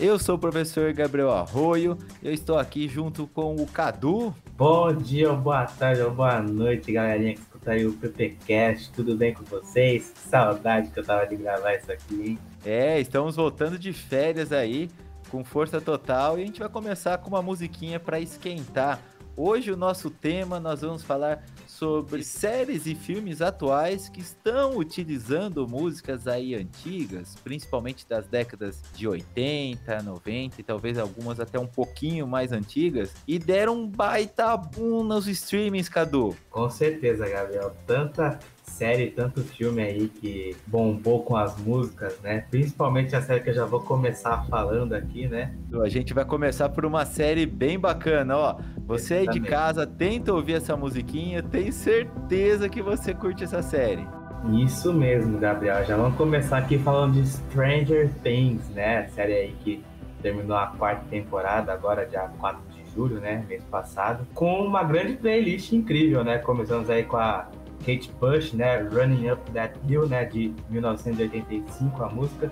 Eu 0.00 0.16
sou 0.16 0.36
o 0.36 0.38
professor 0.38 0.92
Gabriel 0.92 1.32
Arroio, 1.32 1.98
eu 2.22 2.32
estou 2.32 2.56
aqui 2.56 2.86
junto 2.86 3.26
com 3.26 3.56
o 3.56 3.66
Cadu. 3.66 4.32
Bom 4.56 4.94
dia, 4.94 5.32
boa 5.32 5.66
tarde, 5.66 6.04
boa 6.04 6.40
noite, 6.40 6.92
galerinha 6.92 7.34
que 7.34 7.40
escuta 7.40 7.72
aí 7.72 7.84
o 7.84 7.92
PPcast. 7.94 8.92
Tudo 8.92 9.16
bem 9.16 9.34
com 9.34 9.42
vocês? 9.42 10.10
Que 10.10 10.20
saudade 10.20 10.90
que 10.90 11.00
eu 11.00 11.04
tava 11.04 11.26
de 11.26 11.34
gravar 11.34 11.74
isso 11.74 11.90
aqui, 11.90 12.14
hein? 12.14 12.38
É, 12.64 13.00
estamos 13.00 13.34
voltando 13.34 13.76
de 13.76 13.92
férias 13.92 14.52
aí, 14.52 14.88
com 15.32 15.42
força 15.42 15.80
total, 15.80 16.38
e 16.38 16.44
a 16.44 16.46
gente 16.46 16.60
vai 16.60 16.68
começar 16.68 17.18
com 17.18 17.30
uma 17.30 17.42
musiquinha 17.42 17.98
para 17.98 18.20
esquentar. 18.20 19.00
Hoje 19.36 19.72
o 19.72 19.76
nosso 19.76 20.10
tema 20.10 20.60
nós 20.60 20.80
vamos 20.82 21.02
falar 21.02 21.44
sobre 21.78 22.24
séries 22.24 22.86
e 22.86 22.94
filmes 22.94 23.40
atuais 23.40 24.08
que 24.08 24.20
estão 24.20 24.76
utilizando 24.76 25.66
músicas 25.68 26.26
aí 26.26 26.56
antigas, 26.56 27.36
principalmente 27.36 28.04
das 28.08 28.26
décadas 28.26 28.82
de 28.94 29.06
80, 29.06 30.02
90 30.02 30.60
e 30.60 30.64
talvez 30.64 30.98
algumas 30.98 31.38
até 31.38 31.56
um 31.56 31.68
pouquinho 31.68 32.26
mais 32.26 32.50
antigas, 32.50 33.14
e 33.28 33.38
deram 33.38 33.76
um 33.76 33.88
baita 33.88 34.56
boom 34.56 35.04
nos 35.04 35.28
streamings, 35.28 35.88
Cadu. 35.88 36.36
Com 36.50 36.68
certeza, 36.68 37.28
Gabriel. 37.28 37.76
Tanta 37.86 38.40
série, 38.64 39.10
tanto 39.10 39.42
filme 39.42 39.82
aí 39.82 40.08
que 40.08 40.56
bombou 40.66 41.22
com 41.22 41.36
as 41.36 41.56
músicas, 41.58 42.18
né? 42.20 42.44
Principalmente 42.50 43.16
a 43.16 43.22
série 43.22 43.40
que 43.40 43.50
eu 43.50 43.54
já 43.54 43.64
vou 43.64 43.80
começar 43.80 44.44
falando 44.46 44.92
aqui, 44.92 45.26
né? 45.26 45.54
A 45.82 45.88
gente 45.88 46.12
vai 46.12 46.24
começar 46.24 46.68
por 46.68 46.84
uma 46.84 47.04
série 47.06 47.46
bem 47.46 47.78
bacana, 47.78 48.36
ó. 48.36 48.56
Você 48.88 49.14
aí 49.16 49.28
de 49.28 49.40
casa, 49.40 49.86
tenta 49.86 50.32
ouvir 50.32 50.54
essa 50.54 50.74
musiquinha, 50.74 51.42
tenho 51.42 51.70
certeza 51.70 52.70
que 52.70 52.80
você 52.80 53.12
curte 53.12 53.44
essa 53.44 53.60
série. 53.60 54.08
Isso 54.50 54.94
mesmo, 54.94 55.38
Gabriel. 55.38 55.84
Já 55.84 55.94
vamos 55.94 56.16
começar 56.16 56.56
aqui 56.56 56.78
falando 56.78 57.12
de 57.12 57.28
Stranger 57.28 58.10
Things, 58.22 58.66
né? 58.70 59.06
série 59.08 59.34
aí 59.34 59.54
que 59.62 59.84
terminou 60.22 60.56
a 60.56 60.68
quarta 60.68 61.04
temporada, 61.10 61.70
agora 61.70 62.06
dia 62.06 62.30
4 62.38 62.62
de 62.70 62.90
julho, 62.94 63.20
né? 63.20 63.44
Mês 63.46 63.62
passado. 63.64 64.26
Com 64.32 64.62
uma 64.62 64.82
grande 64.82 65.16
playlist 65.16 65.70
incrível, 65.72 66.24
né? 66.24 66.38
Começamos 66.38 66.88
aí 66.88 67.04
com 67.04 67.18
a 67.18 67.46
Kate 67.80 68.10
Bush, 68.18 68.54
né? 68.54 68.78
Running 68.78 69.32
Up 69.32 69.50
That 69.50 69.78
Hill, 69.86 70.08
né? 70.08 70.24
De 70.24 70.50
1985, 70.70 72.02
a 72.02 72.08
música. 72.08 72.50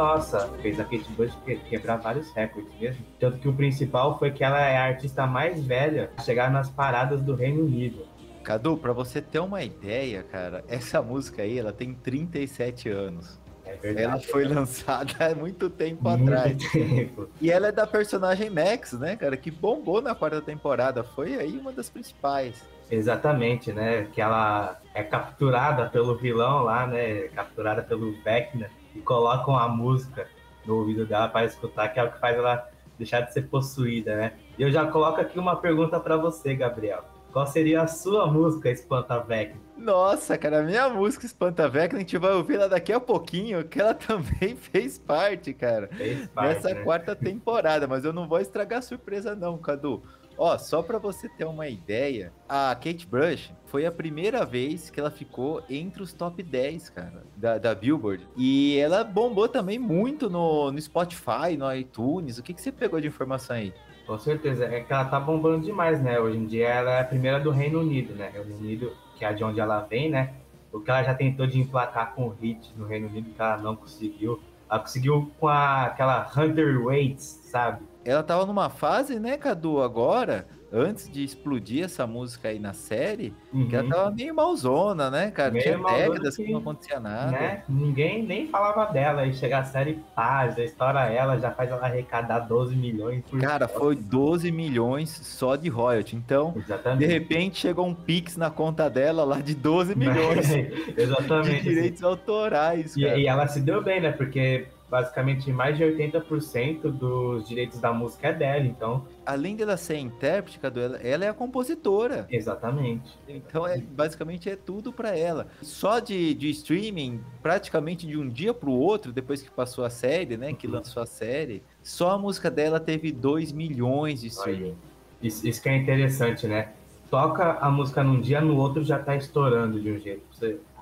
Nossa, 0.00 0.48
fez 0.62 0.80
a 0.80 0.84
Kate 0.84 1.12
Bush 1.12 1.36
quebrar 1.68 1.96
vários 1.96 2.32
recordes 2.32 2.72
mesmo. 2.80 3.04
Tanto 3.18 3.38
que 3.38 3.48
o 3.48 3.52
principal 3.52 4.18
foi 4.18 4.30
que 4.30 4.42
ela 4.42 4.58
é 4.58 4.78
a 4.78 4.84
artista 4.84 5.26
mais 5.26 5.62
velha 5.62 6.10
a 6.16 6.22
chegar 6.22 6.50
nas 6.50 6.70
paradas 6.70 7.20
do 7.20 7.34
Reino 7.34 7.64
Unido. 7.64 8.06
Cadu, 8.42 8.78
pra 8.78 8.94
você 8.94 9.20
ter 9.20 9.40
uma 9.40 9.62
ideia, 9.62 10.22
cara, 10.22 10.64
essa 10.66 11.02
música 11.02 11.42
aí, 11.42 11.58
ela 11.58 11.72
tem 11.72 11.92
37 11.92 12.88
anos. 12.88 13.38
É 13.66 13.76
verdade. 13.76 14.06
Ela 14.06 14.18
foi 14.18 14.44
lançada 14.44 15.12
há 15.20 15.34
muito 15.34 15.68
tempo 15.68 16.08
muito 16.08 16.32
atrás. 16.32 16.56
Tempo. 16.72 17.28
E 17.40 17.50
ela 17.50 17.68
é 17.68 17.72
da 17.72 17.86
personagem 17.86 18.48
Max, 18.48 18.94
né, 18.94 19.14
cara? 19.16 19.36
Que 19.36 19.50
bombou 19.50 20.00
na 20.00 20.14
quarta 20.14 20.40
temporada. 20.40 21.04
Foi 21.04 21.34
aí 21.34 21.58
uma 21.58 21.70
das 21.70 21.90
principais. 21.90 22.64
Exatamente, 22.90 23.72
né? 23.72 24.08
Que 24.12 24.20
ela 24.20 24.80
é 24.92 25.04
capturada 25.04 25.88
pelo 25.88 26.16
vilão 26.16 26.64
lá, 26.64 26.86
né? 26.86 27.28
Capturada 27.28 27.82
pelo 27.82 28.12
Vecna 28.24 28.68
e 28.94 29.00
colocam 29.00 29.56
a 29.56 29.68
música 29.68 30.28
no 30.66 30.76
ouvido 30.76 31.06
dela 31.06 31.28
para 31.28 31.46
escutar, 31.46 31.88
que 31.88 31.98
é 31.98 32.04
o 32.04 32.12
que 32.12 32.18
faz 32.18 32.36
ela 32.36 32.68
deixar 32.98 33.22
de 33.22 33.32
ser 33.32 33.42
possuída, 33.42 34.14
né? 34.16 34.32
E 34.58 34.62
eu 34.62 34.70
já 34.70 34.86
coloco 34.86 35.20
aqui 35.20 35.38
uma 35.38 35.56
pergunta 35.56 35.98
para 35.98 36.16
você, 36.16 36.54
Gabriel. 36.54 37.04
Qual 37.32 37.46
seria 37.46 37.82
a 37.82 37.86
sua 37.86 38.26
música 38.26 38.68
Espanta 38.70 39.18
Vecna? 39.20 39.60
Nossa, 39.76 40.36
cara, 40.36 40.60
a 40.60 40.62
minha 40.62 40.88
música 40.88 41.24
Espanta 41.24 41.68
Vecna, 41.68 41.98
a 41.98 42.00
gente 42.00 42.18
vai 42.18 42.32
ouvir 42.32 42.56
ela 42.56 42.68
daqui 42.68 42.92
a 42.92 43.00
pouquinho, 43.00 43.64
que 43.64 43.80
ela 43.80 43.94
também 43.94 44.56
fez 44.56 44.98
parte, 44.98 45.54
cara. 45.54 45.88
Fez 45.88 46.26
parte, 46.28 46.54
Nessa 46.54 46.74
né? 46.74 46.82
quarta 46.82 47.14
temporada, 47.14 47.86
mas 47.86 48.04
eu 48.04 48.12
não 48.12 48.28
vou 48.28 48.40
estragar 48.40 48.80
a 48.80 48.82
surpresa 48.82 49.34
não, 49.34 49.56
Cadu. 49.56 50.02
Ó, 50.42 50.56
só 50.56 50.82
para 50.82 50.96
você 50.96 51.28
ter 51.28 51.44
uma 51.44 51.68
ideia, 51.68 52.32
a 52.48 52.74
Kate 52.74 53.06
Bush 53.06 53.52
foi 53.66 53.84
a 53.84 53.92
primeira 53.92 54.42
vez 54.42 54.88
que 54.88 54.98
ela 54.98 55.10
ficou 55.10 55.62
entre 55.68 56.02
os 56.02 56.14
top 56.14 56.42
10, 56.42 56.88
cara, 56.88 57.24
da, 57.36 57.58
da 57.58 57.74
Billboard. 57.74 58.26
E 58.38 58.78
ela 58.78 59.04
bombou 59.04 59.46
também 59.46 59.78
muito 59.78 60.30
no, 60.30 60.72
no 60.72 60.80
Spotify, 60.80 61.58
no 61.58 61.70
iTunes. 61.74 62.38
O 62.38 62.42
que, 62.42 62.54
que 62.54 62.62
você 62.62 62.72
pegou 62.72 62.98
de 62.98 63.06
informação 63.06 63.54
aí? 63.54 63.74
Com 64.06 64.18
certeza, 64.18 64.64
é 64.64 64.80
que 64.80 64.90
ela 64.90 65.04
tá 65.04 65.20
bombando 65.20 65.62
demais, 65.66 66.02
né? 66.02 66.18
Hoje 66.18 66.38
em 66.38 66.46
dia 66.46 66.68
ela 66.68 66.92
é 66.92 67.00
a 67.02 67.04
primeira 67.04 67.38
do 67.38 67.50
Reino 67.50 67.78
Unido, 67.80 68.14
né? 68.14 68.30
Reino 68.32 68.56
Unido, 68.56 68.96
que 69.18 69.26
é 69.26 69.34
de 69.34 69.44
onde 69.44 69.60
ela 69.60 69.80
vem, 69.80 70.08
né? 70.08 70.32
O 70.72 70.80
que 70.80 70.90
ela 70.90 71.02
já 71.02 71.12
tentou 71.12 71.46
de 71.46 71.60
emplacar 71.60 72.14
com 72.14 72.34
hits 72.40 72.72
no 72.78 72.86
Reino 72.86 73.08
Unido, 73.08 73.28
que 73.28 73.42
ela 73.42 73.58
não 73.58 73.76
conseguiu. 73.76 74.40
Ela 74.70 74.80
conseguiu 74.80 75.30
com 75.38 75.48
a, 75.48 75.82
aquela 75.82 76.26
Hunter 76.34 76.82
Waits, 76.82 77.42
sabe? 77.44 77.89
Ela 78.04 78.22
tava 78.22 78.46
numa 78.46 78.70
fase, 78.70 79.18
né, 79.18 79.36
Cadu, 79.36 79.82
agora, 79.82 80.46
antes 80.72 81.10
de 81.10 81.24
explodir 81.24 81.84
essa 81.84 82.06
música 82.06 82.48
aí 82.48 82.58
na 82.58 82.72
série, 82.72 83.34
uhum. 83.52 83.68
que 83.68 83.76
ela 83.76 83.88
tava 83.88 84.10
meio 84.10 84.34
malzona, 84.34 85.10
né, 85.10 85.30
cara? 85.30 85.50
Meio 85.50 85.64
Tinha 85.64 85.78
décadas 85.78 86.36
que, 86.36 86.44
que, 86.44 86.52
não 86.52 86.60
acontecia 86.60 87.00
nada. 87.00 87.32
Né? 87.32 87.62
Ninguém 87.68 88.22
nem 88.22 88.46
falava 88.46 88.92
dela. 88.92 89.26
E 89.26 89.34
chega 89.34 89.58
a 89.58 89.64
série, 89.64 89.98
pá, 90.14 90.48
já 90.48 90.62
estoura 90.62 91.06
ela, 91.06 91.38
já 91.38 91.50
faz 91.50 91.70
ela 91.70 91.84
arrecadar 91.84 92.40
12 92.40 92.76
milhões 92.76 93.24
por 93.28 93.40
Cara, 93.40 93.66
foi 93.66 93.96
12 93.96 94.50
milhões 94.52 95.10
só 95.10 95.56
de 95.56 95.68
royalty. 95.68 96.16
Então, 96.16 96.54
Exatamente. 96.56 97.00
de 97.00 97.06
repente, 97.06 97.58
chegou 97.58 97.86
um 97.86 97.94
Pix 97.94 98.36
na 98.36 98.50
conta 98.50 98.88
dela 98.88 99.24
lá 99.24 99.40
de 99.40 99.54
12 99.54 99.94
milhões 99.96 100.48
Exatamente. 100.96 101.62
de 101.62 101.68
direitos 101.68 102.02
autorais. 102.02 102.96
E, 102.96 103.04
cara. 103.04 103.18
e 103.18 103.26
ela 103.26 103.46
se 103.48 103.60
deu 103.60 103.82
bem, 103.82 104.00
né? 104.00 104.12
Porque 104.12 104.68
basicamente 104.90 105.52
mais 105.52 105.76
de 105.76 105.84
80% 105.84 106.90
dos 106.90 107.48
direitos 107.48 107.78
da 107.78 107.92
música 107.92 108.28
é 108.28 108.32
dela, 108.32 108.66
então. 108.66 109.06
Além 109.24 109.54
dela 109.54 109.76
ser 109.76 109.98
intérprete, 109.98 110.58
ela, 110.62 110.96
ela 110.96 111.24
é 111.24 111.28
a 111.28 111.34
compositora. 111.34 112.26
Exatamente. 112.28 113.16
Então, 113.28 113.66
é, 113.66 113.78
basicamente, 113.78 114.50
é 114.50 114.56
tudo 114.56 114.92
para 114.92 115.16
ela. 115.16 115.46
Só 115.62 116.00
de, 116.00 116.34
de 116.34 116.50
streaming, 116.50 117.20
praticamente 117.40 118.06
de 118.06 118.18
um 118.18 118.28
dia 118.28 118.52
para 118.52 118.68
o 118.68 118.78
outro, 118.78 119.12
depois 119.12 119.40
que 119.40 119.50
passou 119.50 119.84
a 119.84 119.90
série, 119.90 120.36
né? 120.36 120.52
Que 120.52 120.66
lançou 120.66 121.02
a 121.02 121.06
série, 121.06 121.62
só 121.82 122.10
a 122.10 122.18
música 122.18 122.50
dela 122.50 122.80
teve 122.80 123.12
2 123.12 123.52
milhões 123.52 124.22
de 124.22 124.26
streaming. 124.26 124.76
Isso, 125.22 125.46
isso 125.46 125.62
que 125.62 125.68
é 125.68 125.76
interessante, 125.76 126.48
né? 126.48 126.72
Toca 127.08 127.58
a 127.60 127.70
música 127.70 128.02
num 128.02 128.20
dia, 128.20 128.40
no 128.40 128.56
outro 128.56 128.82
já 128.82 128.98
tá 128.98 129.14
estourando 129.14 129.80
de 129.80 129.90
um 129.90 129.98
jeito. 129.98 130.22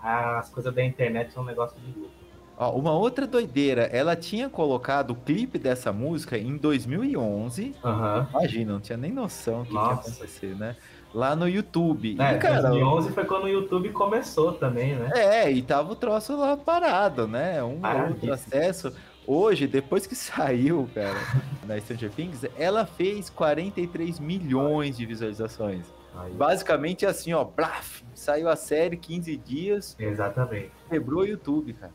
As 0.02 0.48
coisas 0.48 0.75
da 0.75 0.84
internet 0.84 1.32
são 1.32 1.42
um 1.42 1.46
negócio 1.46 1.76
de 1.80 1.98
louco. 1.98 2.18
Ó, 2.60 2.72
uma 2.72 2.91
outra 2.91 3.24
doideira, 3.24 3.82
ela 3.92 4.16
tinha 4.16 4.48
colocado 4.48 5.12
o 5.12 5.14
clipe 5.14 5.60
dessa 5.60 5.92
música 5.92 6.36
em 6.36 6.56
2011. 6.56 7.76
Uhum. 7.84 8.26
Imagina, 8.30 8.72
não 8.72 8.80
tinha 8.80 8.98
nem 8.98 9.12
noção 9.12 9.62
do 9.62 9.66
que, 9.66 9.70
que 9.70 9.76
ia 9.76 9.92
acontecer, 9.92 10.56
né? 10.56 10.76
Lá 11.14 11.36
no 11.36 11.48
YouTube. 11.48 12.16
É, 12.19 12.34
e, 12.34 12.38
cara, 12.38 12.62
2011 12.62 13.12
foi 13.12 13.24
quando 13.24 13.44
o 13.44 13.48
YouTube 13.48 13.91
começou 13.91 14.52
também, 14.52 14.96
né? 14.96 15.10
É, 15.14 15.50
e 15.50 15.62
tava 15.62 15.93
o 15.93 15.94
troço 15.94 16.37
lá 16.37 16.56
parado, 16.56 17.28
né? 17.28 17.62
Um 17.62 17.81
outro 18.08 18.32
acesso. 18.32 18.93
Hoje, 19.25 19.69
depois 19.69 20.04
que 20.04 20.16
saiu, 20.16 20.88
cara, 20.93 21.19
na 21.64 21.78
Stranger 21.78 22.11
Things, 22.11 22.44
ela 22.56 22.84
fez 22.84 23.31
43 23.31 24.19
milhões 24.19 24.96
de 24.96 25.06
visualizações. 25.06 25.87
Aí, 26.16 26.32
Basicamente 26.32 27.06
assim, 27.06 27.32
ó, 27.32 27.44
blaf, 27.44 28.02
saiu 28.14 28.49
a 28.49 28.56
série 28.56 28.96
15 28.96 29.37
dias, 29.37 29.96
exatamente. 29.96 30.72
quebrou 30.90 31.20
o 31.20 31.25
YouTube, 31.25 31.72
cara. 31.75 31.93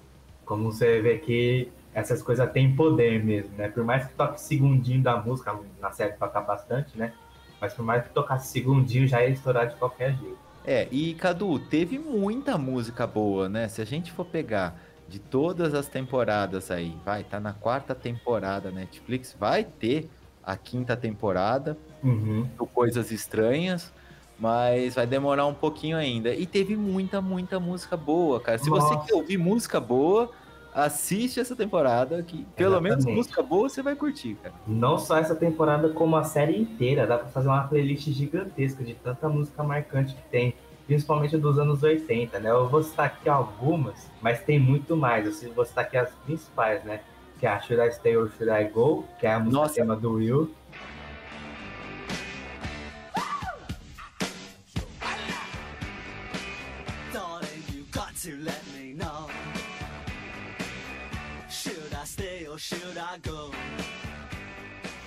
Como 0.53 0.71
você 0.71 1.01
vê 1.01 1.17
que 1.17 1.67
essas 1.95 2.21
coisas 2.21 2.47
têm 2.51 2.75
poder 2.75 3.23
mesmo, 3.23 3.57
né? 3.57 3.69
Por 3.69 3.83
mais 3.83 4.05
que 4.05 4.13
toque 4.13 4.39
segundinho 4.39 5.01
da 5.01 5.17
música, 5.19 5.59
na 5.81 5.89
série 5.91 6.13
toca 6.13 6.39
bastante, 6.41 6.95
né? 6.95 7.11
Mas 7.59 7.73
por 7.73 7.83
mais 7.83 8.03
que 8.03 8.13
tocasse 8.13 8.51
segundinho, 8.51 9.07
já 9.07 9.23
ia 9.23 9.29
estourar 9.29 9.67
de 9.67 9.75
qualquer 9.77 10.15
jeito. 10.15 10.37
É, 10.63 10.87
e 10.91 11.15
Cadu, 11.15 11.57
teve 11.57 11.97
muita 11.97 12.55
música 12.55 13.07
boa, 13.07 13.49
né? 13.49 13.67
Se 13.67 13.81
a 13.81 13.85
gente 13.85 14.11
for 14.11 14.25
pegar 14.25 14.79
de 15.07 15.17
todas 15.17 15.73
as 15.73 15.87
temporadas 15.87 16.69
aí, 16.69 16.95
vai, 17.03 17.23
tá 17.23 17.39
na 17.39 17.53
quarta 17.53 17.95
temporada 17.95 18.69
Netflix, 18.69 19.35
vai 19.39 19.63
ter 19.63 20.07
a 20.43 20.55
quinta 20.55 20.95
temporada 20.95 21.75
Uhum. 22.03 22.47
do 22.55 22.67
Coisas 22.67 23.11
Estranhas, 23.11 23.91
mas 24.37 24.93
vai 24.93 25.07
demorar 25.07 25.47
um 25.47 25.53
pouquinho 25.55 25.97
ainda. 25.97 26.31
E 26.35 26.45
teve 26.45 26.75
muita, 26.75 27.19
muita 27.21 27.59
música 27.59 27.97
boa, 27.97 28.39
cara. 28.39 28.59
Se 28.59 28.69
você 28.69 28.93
Nossa. 28.93 29.07
quer 29.07 29.15
ouvir 29.15 29.37
música 29.39 29.79
boa, 29.79 30.31
assiste 30.73 31.39
essa 31.39 31.55
temporada 31.55 32.21
que 32.23 32.45
pelo 32.55 32.75
Exatamente. 32.75 33.05
menos 33.05 33.17
música 33.17 33.41
boa 33.41 33.69
você 33.69 33.81
vai 33.81 33.95
curtir, 33.95 34.35
cara. 34.41 34.55
Não 34.67 34.97
só 34.97 35.17
essa 35.17 35.35
temporada, 35.35 35.89
como 35.89 36.15
a 36.15 36.23
série 36.23 36.59
inteira. 36.59 37.05
Dá 37.05 37.17
pra 37.17 37.27
fazer 37.27 37.47
uma 37.47 37.63
playlist 37.67 38.07
gigantesca 38.09 38.83
de 38.83 38.93
tanta 38.95 39.29
música 39.29 39.63
marcante 39.63 40.15
que 40.15 40.23
tem. 40.29 40.53
Principalmente 40.85 41.37
dos 41.37 41.57
anos 41.57 41.81
80, 41.81 42.39
né? 42.39 42.49
Eu 42.49 42.67
vou 42.67 42.83
citar 42.83 43.05
aqui 43.05 43.29
algumas, 43.29 44.09
mas 44.21 44.41
tem 44.41 44.59
muito 44.59 44.97
mais. 44.97 45.41
Eu 45.41 45.53
vou 45.53 45.63
citar 45.63 45.85
aqui 45.85 45.95
as 45.95 46.09
principais, 46.25 46.83
né? 46.83 46.99
Que 47.39 47.45
é 47.45 47.49
a 47.49 47.59
Should 47.59 47.81
I 47.81 47.91
Stay 47.93 48.17
or 48.17 48.29
Should 48.37 48.51
I 48.51 48.69
Go? 48.69 49.05
Que 49.19 49.27
é 49.27 49.33
a 49.33 49.39
música 49.39 49.61
Nossa. 49.61 49.75
tema 49.75 49.95
do 49.95 50.13
Will. 50.13 50.51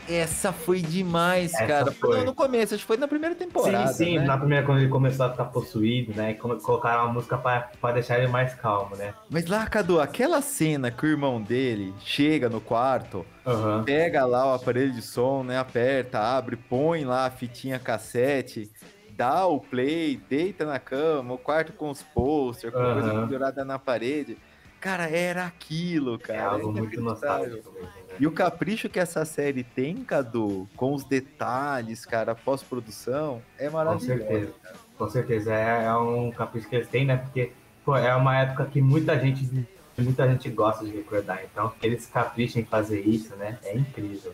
Essa 0.09 0.53
foi 0.53 0.81
demais, 0.81 1.53
Essa 1.55 1.67
cara. 1.67 1.93
foi. 1.93 2.19
No, 2.19 2.27
no 2.27 2.35
começo, 2.35 2.75
acho 2.75 2.83
que 2.83 2.87
foi 2.87 2.97
na 2.97 3.09
primeira 3.09 3.35
temporada. 3.35 3.89
sim, 3.89 4.05
sim, 4.05 4.19
né? 4.19 4.25
na 4.25 4.39
primeira 4.39 4.65
quando 4.65 4.79
ele 4.79 4.89
começou 4.89 5.27
a 5.27 5.31
ficar 5.31 5.47
possuído, 5.47 6.15
né? 6.15 6.33
E 6.33 6.35
colocaram 6.35 7.05
uma 7.05 7.13
música 7.13 7.37
pra, 7.37 7.71
pra 7.81 7.93
deixar 7.93 8.19
ele 8.19 8.29
mais 8.29 8.55
calmo, 8.55 8.95
né? 8.95 9.13
Mas 9.29 9.47
lá, 9.47 9.67
Cadu, 9.67 10.01
aquela 10.01 10.41
cena 10.41 10.91
que 10.91 11.05
o 11.05 11.09
irmão 11.09 11.43
dele 11.43 11.93
chega 12.01 12.49
no 12.49 12.61
quarto, 12.61 13.27
Aham. 13.45 13.83
pega 13.85 14.25
lá 14.25 14.53
o 14.53 14.55
aparelho 14.55 14.93
de 14.93 15.03
som, 15.03 15.43
né? 15.43 15.59
Aperta, 15.59 16.21
abre, 16.21 16.57
põe 16.57 17.05
lá 17.05 17.27
a 17.27 17.31
fitinha 17.31 17.79
cassete, 17.79 18.71
dá 19.11 19.45
o 19.47 19.59
play, 19.59 20.21
deita 20.29 20.65
na 20.65 20.79
cama, 20.79 21.35
o 21.35 21.39
quarto 21.39 21.73
com 21.73 21.91
os 21.91 22.03
posters, 22.03 22.73
com 22.73 22.93
coisa 22.93 23.11
Aham. 23.11 23.23
pendurada 23.23 23.65
na 23.65 23.79
parede. 23.79 24.39
Cara, 24.87 25.11
era 25.11 25.47
aquilo, 25.47 26.15
É 26.15 26.19
cara. 26.19 26.45
algo 26.45 26.71
muito 26.71 27.01
nostálgico 27.01 27.73
mesmo, 27.73 27.89
né? 27.89 27.89
E 28.21 28.25
o 28.25 28.31
capricho 28.31 28.89
que 28.89 29.01
essa 29.01 29.25
série 29.25 29.65
tem, 29.65 29.97
Cadu, 30.05 30.69
com 30.77 30.95
os 30.95 31.03
detalhes, 31.03 32.07
cara, 32.07 32.37
pós-produção, 32.37 33.43
é 33.59 33.67
Com 33.67 33.73
maravilhoso. 33.77 34.07
certeza. 34.07 34.53
Com 34.97 35.11
certeza. 35.11 35.53
É, 35.53 35.87
é 35.87 35.95
um 35.97 36.31
capricho 36.31 36.69
que 36.69 36.77
eles 36.77 36.87
têm, 36.87 37.05
né? 37.05 37.17
Porque 37.17 37.51
pô, 37.85 37.97
é 37.97 38.15
uma 38.15 38.39
época 38.39 38.65
que 38.67 38.81
muita 38.81 39.19
gente, 39.19 39.51
muita 39.99 40.29
gente 40.31 40.49
gosta 40.51 40.85
de 40.85 40.93
recordar. 40.93 41.41
Então, 41.51 41.69
que 41.81 41.85
eles 41.85 42.07
capricham 42.07 42.63
em 42.63 42.65
fazer 42.65 43.01
isso, 43.01 43.35
né? 43.35 43.59
É 43.65 43.77
incrível. 43.77 44.33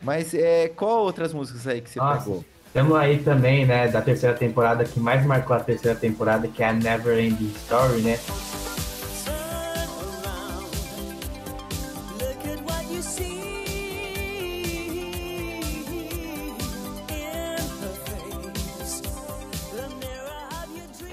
Mas 0.00 0.32
é, 0.32 0.68
qual 0.68 1.00
outras 1.00 1.34
músicas 1.34 1.66
aí 1.66 1.82
que 1.82 1.90
você 1.90 1.98
Nossa. 1.98 2.24
pegou? 2.24 2.44
Temos 2.72 2.96
aí 2.96 3.18
também, 3.22 3.66
né, 3.66 3.88
da 3.88 4.00
terceira 4.00 4.34
temporada, 4.34 4.84
que 4.84 4.98
mais 4.98 5.24
marcou 5.26 5.54
a 5.54 5.60
terceira 5.60 5.98
temporada, 5.98 6.48
que 6.48 6.62
é 6.62 6.68
a 6.68 6.72
Never 6.72 7.18
Ending 7.18 7.52
Story, 7.56 8.00
né? 8.00 8.18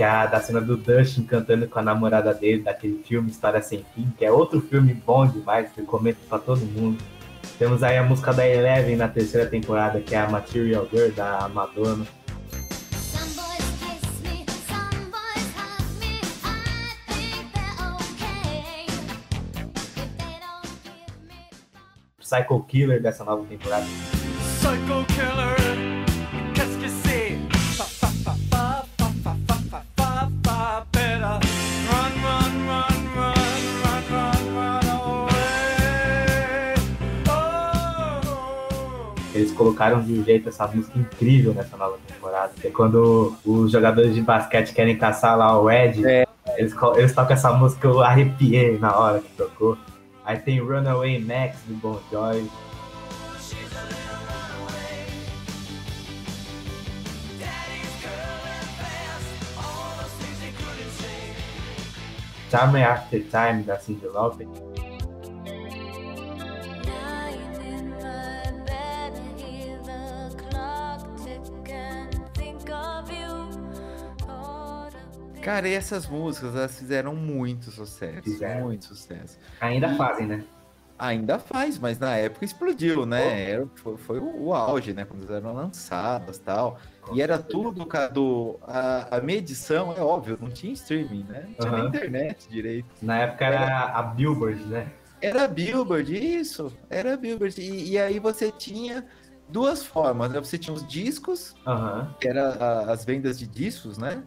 É 0.04 0.08
a 0.08 0.26
da 0.26 0.42
cena 0.42 0.60
do 0.60 0.76
Dustin 0.76 1.24
cantando 1.24 1.66
com 1.68 1.80
a 1.80 1.82
namorada 1.82 2.34
dele, 2.34 2.62
daquele 2.62 3.02
filme 3.04 3.32
História 3.32 3.62
Sem 3.62 3.86
Fim, 3.96 4.12
que 4.18 4.26
é 4.26 4.32
outro 4.32 4.60
filme 4.60 4.94
bom 4.94 5.26
demais, 5.26 5.72
que 5.72 5.80
eu 5.80 5.86
comento 5.86 6.20
pra 6.28 6.38
todo 6.38 6.60
mundo. 6.60 7.02
Temos 7.58 7.82
aí 7.84 7.98
a 7.98 8.04
música 8.04 8.34
da 8.34 8.46
Eleven 8.46 8.98
na 8.98 9.08
terceira 9.08 9.50
temporada, 9.50 10.02
que 10.02 10.14
é 10.14 10.20
a 10.20 10.30
Material 10.30 10.86
Girl, 10.92 11.10
da 11.12 11.50
Madonna. 11.54 12.06
Psycho 22.20 22.64
Killer 22.64 23.02
dessa 23.02 23.24
nova 23.24 23.46
temporada. 23.46 23.86
Psycho 24.60 25.06
killer, 25.08 25.53
colocaram 39.64 40.02
de 40.02 40.14
um 40.20 40.24
jeito 40.24 40.50
essa 40.50 40.68
música 40.68 41.00
incrível 41.00 41.54
nessa 41.54 41.78
nova 41.78 41.98
temporada. 42.06 42.52
Que 42.60 42.68
é 42.68 42.72
quando 42.72 43.34
os 43.46 43.72
jogadores 43.72 44.14
de 44.14 44.22
basquete 44.22 44.74
querem 44.74 44.98
caçar 44.98 45.38
lá 45.38 45.58
o 45.60 45.72
Ed, 45.72 46.06
É. 46.06 46.28
eles, 46.58 46.76
eles 46.96 47.14
tocam 47.14 47.34
essa 47.34 47.52
música, 47.54 47.88
eu 47.88 48.02
arrepiei 48.02 48.78
na 48.78 48.98
hora 48.98 49.20
que 49.20 49.30
tocou. 49.38 49.78
Aí 50.26 50.38
tem 50.38 50.60
Runaway 50.60 51.20
Max 51.20 51.58
do 51.68 51.76
Bon 51.76 52.00
Jovi. 52.12 52.50
Time 62.50 62.84
After 62.84 63.20
Time 63.20 63.64
da 63.64 63.80
Cyndi 63.80 64.06
Lauper. 64.08 64.48
Cara, 75.44 75.68
e 75.68 75.74
essas 75.74 76.08
músicas, 76.08 76.56
elas 76.56 76.78
fizeram 76.78 77.16
muito 77.16 77.70
sucesso. 77.70 78.24
Fizeram. 78.24 78.66
Muito 78.66 78.86
sucesso. 78.86 79.38
Ainda 79.60 79.94
fazem, 79.96 80.26
né? 80.28 80.44
Ainda 80.98 81.38
faz, 81.40 81.78
mas 81.78 82.00
na 82.00 82.16
época 82.16 82.46
explodiu, 82.46 83.06
né? 83.06 83.50
Era, 83.52 83.68
foi, 83.76 83.98
foi 83.98 84.20
o, 84.20 84.44
o 84.46 84.54
auge, 84.54 84.94
né? 84.94 85.04
Quando 85.04 85.32
eram 85.34 85.54
lançadas 85.54 86.38
tal. 86.38 86.80
E 87.12 87.22
era 87.22 87.38
tudo, 87.38 87.86
Cadu. 87.86 88.58
A, 88.62 89.18
a 89.18 89.22
medição, 89.22 89.94
é 89.98 90.00
óbvio, 90.02 90.38
não 90.40 90.50
tinha 90.50 90.72
streaming, 90.74 91.26
né? 91.26 91.46
Não 91.48 91.54
tinha 91.56 91.72
nem 91.72 91.80
Aham. 91.82 91.88
internet 91.90 92.48
direito. 92.48 92.88
Na 93.02 93.18
época 93.20 93.46
era 93.46 93.86
a 93.90 94.02
Billboard, 94.04 94.66
né? 94.68 94.94
Era 95.20 95.48
Billboard, 95.48 96.16
isso. 96.16 96.72
Era 96.90 97.18
Billboard. 97.18 97.60
E, 97.60 97.92
e 97.92 98.00
aí 98.00 98.20
você 98.20 98.52
tinha 98.52 99.06
duas 99.50 99.84
formas, 99.84 100.32
né? 100.32 100.40
Você 100.40 100.58
tinha 100.58 100.74
os 100.74 100.88
discos, 100.88 101.54
Aham. 101.68 102.14
que 102.20 102.28
era 102.28 102.50
a- 102.54 102.92
as 102.92 103.04
vendas 103.04 103.38
de 103.40 103.48
discos, 103.48 103.98
né? 103.98 104.24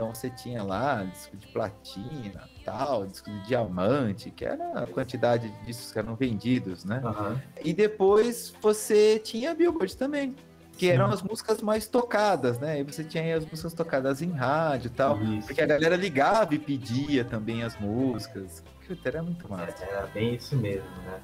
Então 0.00 0.14
você 0.14 0.30
tinha 0.30 0.62
lá 0.62 1.04
disco 1.04 1.36
de 1.36 1.46
platina, 1.48 2.48
tal, 2.64 3.06
disco 3.06 3.30
de 3.30 3.46
diamante, 3.48 4.30
que 4.30 4.46
era 4.46 4.84
a 4.84 4.86
quantidade 4.86 5.50
de 5.50 5.66
discos 5.66 5.92
que 5.92 5.98
eram 5.98 6.16
vendidos, 6.16 6.86
né? 6.86 7.02
Aham. 7.04 7.38
E 7.62 7.74
depois 7.74 8.50
você 8.62 9.18
tinha 9.18 9.50
a 9.50 9.54
Billboard 9.54 9.94
também, 9.98 10.34
que 10.78 10.86
Sim. 10.86 10.92
eram 10.92 11.10
as 11.10 11.20
músicas 11.20 11.60
mais 11.60 11.86
tocadas, 11.86 12.58
né? 12.58 12.80
E 12.80 12.82
você 12.82 13.04
tinha 13.04 13.36
as 13.36 13.44
músicas 13.44 13.74
tocadas 13.74 14.22
em 14.22 14.30
rádio 14.30 14.86
e 14.86 14.90
tal, 14.90 15.22
Isso. 15.22 15.48
porque 15.48 15.60
a 15.60 15.66
galera 15.66 15.96
ligava 15.96 16.54
e 16.54 16.58
pedia 16.58 17.22
também 17.22 17.62
as 17.62 17.78
músicas. 17.78 18.64
Que 18.86 18.96
era 19.04 19.22
muito 19.22 19.50
massa. 19.50 19.84
Era 19.84 20.06
bem 20.06 20.34
isso 20.34 20.56
mesmo, 20.56 20.88
né? 21.04 21.20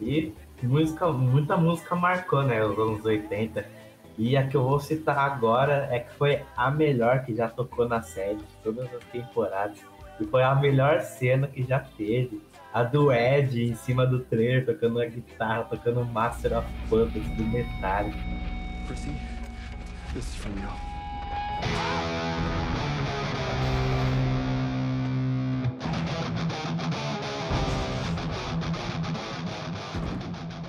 E 0.00 0.32
música, 0.62 1.12
muita 1.12 1.58
música 1.58 1.94
marcou, 1.94 2.42
né? 2.42 2.64
Os 2.64 2.78
anos 2.78 3.04
80. 3.04 3.83
E 4.16 4.36
a 4.36 4.46
que 4.46 4.56
eu 4.56 4.62
vou 4.62 4.78
citar 4.78 5.18
agora 5.18 5.88
é 5.90 5.98
que 5.98 6.12
foi 6.14 6.42
a 6.56 6.70
melhor 6.70 7.24
que 7.24 7.34
já 7.34 7.48
tocou 7.48 7.88
na 7.88 8.00
série 8.00 8.36
de 8.36 8.44
todas 8.62 8.92
as 8.94 9.04
temporadas. 9.04 9.78
E 10.20 10.24
foi 10.24 10.42
a 10.42 10.54
melhor 10.54 11.00
cena 11.00 11.48
que 11.48 11.64
já 11.64 11.80
teve. 11.80 12.40
A 12.72 12.82
do 12.82 13.12
Ed 13.12 13.70
em 13.70 13.74
cima 13.74 14.06
do 14.06 14.20
trailer, 14.20 14.66
tocando 14.66 15.00
a 15.00 15.06
guitarra, 15.06 15.64
tocando 15.64 16.04
Master 16.04 16.58
of 16.58 16.66
Puppets 16.88 17.28
do 17.36 17.44
Metallica. 17.44 18.18
Chrissy, 18.86 19.14
this 20.12 20.28
is 20.28 20.34
for 20.36 20.50
real. 20.50 22.33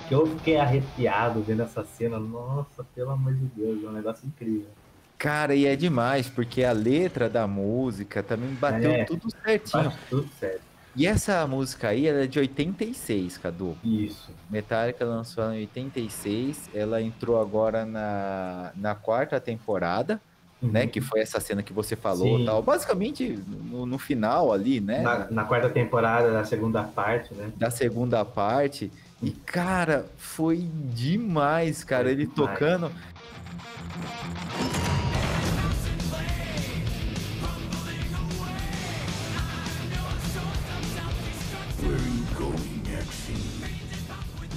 Que 0.08 0.14
eu 0.14 0.26
fiquei 0.26 0.56
arrepiado 0.56 1.42
vendo 1.42 1.62
essa 1.62 1.84
cena. 1.84 2.18
Nossa, 2.18 2.84
pelo 2.94 3.10
amor 3.10 3.34
de 3.34 3.44
Deus, 3.46 3.82
é 3.84 3.88
um 3.88 3.92
negócio 3.92 4.26
incrível. 4.26 4.66
Cara, 5.18 5.54
e 5.54 5.66
é 5.66 5.74
demais, 5.74 6.28
porque 6.28 6.62
a 6.62 6.72
letra 6.72 7.28
da 7.28 7.46
música 7.46 8.22
também 8.22 8.50
bateu 8.54 8.90
É. 8.90 9.04
tudo 9.04 9.26
certinho. 9.44 9.92
Tudo 10.10 10.28
certo. 10.38 10.60
E 10.94 11.06
essa 11.06 11.46
música 11.46 11.88
aí, 11.88 12.06
ela 12.06 12.24
é 12.24 12.26
de 12.26 12.38
86, 12.38 13.36
Cadu. 13.38 13.76
Isso. 13.84 14.30
Metallica 14.48 15.04
lançou 15.04 15.44
ela 15.44 15.54
em 15.56 15.60
86, 15.60 16.70
ela 16.74 17.02
entrou 17.02 17.40
agora 17.40 17.84
na, 17.84 18.72
na 18.76 18.94
quarta 18.94 19.38
temporada, 19.40 20.20
né? 20.62 20.86
Que 20.86 21.02
foi 21.02 21.20
essa 21.20 21.38
cena 21.38 21.62
que 21.62 21.72
você 21.72 21.94
falou 21.96 22.26
Uhum. 22.32 22.38
Sim. 22.38 22.44
tal. 22.46 22.62
Basicamente, 22.62 23.38
no, 23.46 23.84
no 23.84 23.98
final 23.98 24.52
ali, 24.52 24.80
né? 24.80 25.00
Na, 25.02 25.30
na 25.30 25.44
quarta 25.44 25.68
temporada, 25.68 26.32
da 26.32 26.44
segunda 26.44 26.82
parte, 26.82 27.34
né? 27.34 27.50
Da 27.56 27.70
segunda 27.70 28.24
parte. 28.24 28.90
E, 29.22 29.30
cara, 29.30 30.06
foi 30.16 30.68
demais, 30.72 31.82
cara. 31.82 32.10
Ele 32.10 32.26
tocando. 32.26 32.92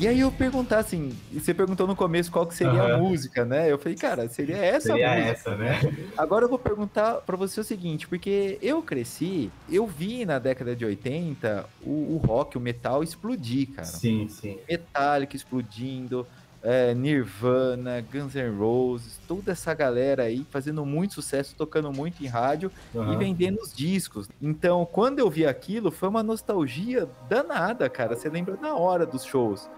E 0.01 0.07
aí 0.07 0.19
eu 0.21 0.31
perguntar 0.31 0.79
assim, 0.79 1.21
e 1.29 1.41
você 1.41 1.53
perguntou 1.53 1.85
no 1.85 1.93
começo 1.95 2.31
qual 2.31 2.47
que 2.47 2.55
seria 2.55 2.83
a 2.83 2.87
Aham. 2.87 2.89
música, 2.89 3.43
né? 3.45 3.69
Eu 3.69 3.77
falei, 3.77 3.97
cara, 3.97 4.29
seria 4.29 4.55
essa 4.57 4.97
Seria 4.97 4.97
música. 4.97 5.33
essa, 5.33 5.55
né? 5.57 5.73
Agora 6.17 6.45
eu 6.45 6.49
vou 6.49 6.59
perguntar 6.59 7.21
pra 7.21 7.37
você 7.37 7.59
o 7.61 7.63
seguinte, 7.63 8.07
porque 8.07 8.59
eu 8.61 8.83
cresci, 8.83 9.55
eu 9.67 9.87
vi 9.87 10.25
na 10.25 10.39
década 10.39 10.75
de 10.75 10.85
80 10.85 11.69
o, 11.79 12.15
o 12.15 12.17
rock, 12.17 12.57
o 12.57 12.61
metal 12.61 13.03
explodir, 13.03 13.71
cara. 13.75 14.01
Sim, 14.01 14.29
sim. 14.29 14.59
Metallica 14.69 15.35
explodindo, 15.35 16.27
é, 16.63 16.93
Nirvana, 16.95 18.01
Guns 18.01 18.35
N' 18.35 18.49
Roses, 18.57 19.19
toda 19.25 19.51
essa 19.53 19.73
galera 19.73 20.23
aí 20.23 20.45
fazendo 20.51 20.85
muito 20.85 21.15
sucesso, 21.15 21.55
tocando 21.57 21.91
muito 21.93 22.23
em 22.23 22.27
rádio 22.27 22.71
e 23.05 23.15
Aham. 23.15 23.17
vendendo 23.17 23.57
os 23.61 23.73
discos. 23.73 24.27
Então, 24.41 24.85
quando 24.85 25.19
eu 25.19 25.29
vi 25.29 25.45
aquilo, 25.45 25.91
foi 25.91 26.09
uma 26.09 26.23
nostalgia 26.23 27.05
danada, 27.19 27.89
cara. 27.89 28.15
Você 28.15 28.29
lembra 28.29 28.57
na 28.57 28.75
hora 28.75 29.05
dos 29.07 29.23
shows. 29.23 29.69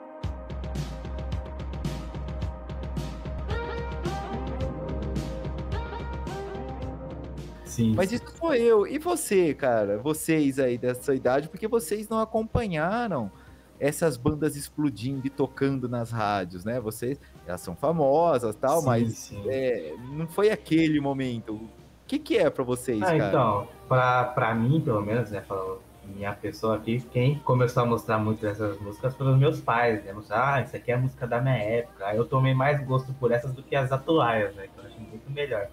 Sim. 7.81 7.93
Mas 7.95 8.11
isso 8.11 8.23
sou 8.37 8.53
eu. 8.53 8.85
E 8.87 8.97
você, 8.99 9.53
cara? 9.53 9.97
Vocês 9.97 10.59
aí 10.59 10.77
dessa 10.77 11.13
idade, 11.15 11.49
porque 11.49 11.67
vocês 11.67 12.07
não 12.07 12.19
acompanharam 12.19 13.31
essas 13.79 14.15
bandas 14.15 14.55
explodindo 14.55 15.25
e 15.25 15.29
tocando 15.29 15.89
nas 15.89 16.11
rádios, 16.11 16.63
né? 16.63 16.79
Vocês, 16.79 17.19
elas 17.47 17.61
são 17.61 17.75
famosas 17.75 18.55
tal, 18.55 18.81
Sim, 18.81 18.85
mas 18.85 19.13
sim. 19.13 19.43
é, 19.47 19.95
não 20.11 20.27
foi 20.27 20.51
aquele 20.51 20.99
momento. 20.99 21.53
O 21.53 21.69
que 22.05 22.19
que 22.19 22.37
é 22.37 22.49
pra 22.49 22.63
vocês, 22.63 23.01
Ah, 23.01 23.05
cara? 23.07 23.27
então, 23.27 23.67
pra, 23.87 24.23
pra 24.25 24.53
mim, 24.53 24.79
pelo 24.81 25.01
menos, 25.01 25.31
né, 25.31 25.41
falando 25.41 25.79
minha 26.13 26.33
pessoa 26.33 26.75
aqui, 26.75 26.99
quem 27.11 27.39
começou 27.39 27.83
a 27.83 27.85
mostrar 27.85 28.17
muito 28.19 28.41
dessas 28.41 28.77
músicas 28.81 29.15
foram 29.15 29.31
os 29.33 29.39
meus 29.39 29.61
pais, 29.61 30.03
né? 30.03 30.11
Mostrar, 30.13 30.55
ah, 30.55 30.61
isso 30.61 30.75
aqui 30.75 30.91
é 30.91 30.95
a 30.95 30.97
música 30.97 31.25
da 31.25 31.39
minha 31.41 31.55
época. 31.57 32.05
Aí 32.05 32.17
eu 32.17 32.25
tomei 32.25 32.53
mais 32.53 32.83
gosto 32.85 33.13
por 33.13 33.31
essas 33.31 33.53
do 33.53 33.63
que 33.63 33.75
as 33.75 33.91
atuais, 33.91 34.53
né? 34.55 34.67
Que 34.67 34.79
eu 34.79 34.85
acho 34.85 34.99
muito 34.99 35.31
melhor. 35.31 35.67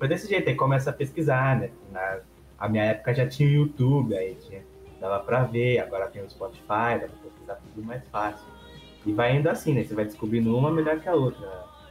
Foi 0.00 0.08
desse 0.08 0.26
jeito, 0.26 0.48
aí 0.48 0.54
começa 0.54 0.88
a 0.88 0.94
pesquisar, 0.94 1.60
né? 1.60 1.70
Na, 1.92 2.20
a 2.58 2.68
minha 2.70 2.84
época 2.84 3.12
já 3.12 3.28
tinha 3.28 3.46
o 3.46 3.52
YouTube, 3.52 4.16
aí 4.16 4.34
tinha, 4.34 4.62
dava 4.98 5.22
pra 5.22 5.42
ver, 5.42 5.78
agora 5.78 6.08
tem 6.08 6.22
o 6.22 6.30
Spotify, 6.30 6.96
dá 6.98 7.00
pra 7.00 7.08
pesquisar 7.22 7.54
tudo 7.56 7.86
mais 7.86 8.02
fácil. 8.10 8.46
E 9.04 9.12
vai 9.12 9.36
indo 9.36 9.50
assim, 9.50 9.74
né? 9.74 9.84
Você 9.84 9.94
vai 9.94 10.06
descobrindo 10.06 10.56
uma 10.56 10.72
melhor 10.72 10.98
que 11.00 11.08
a 11.08 11.14
outra. 11.14 11.46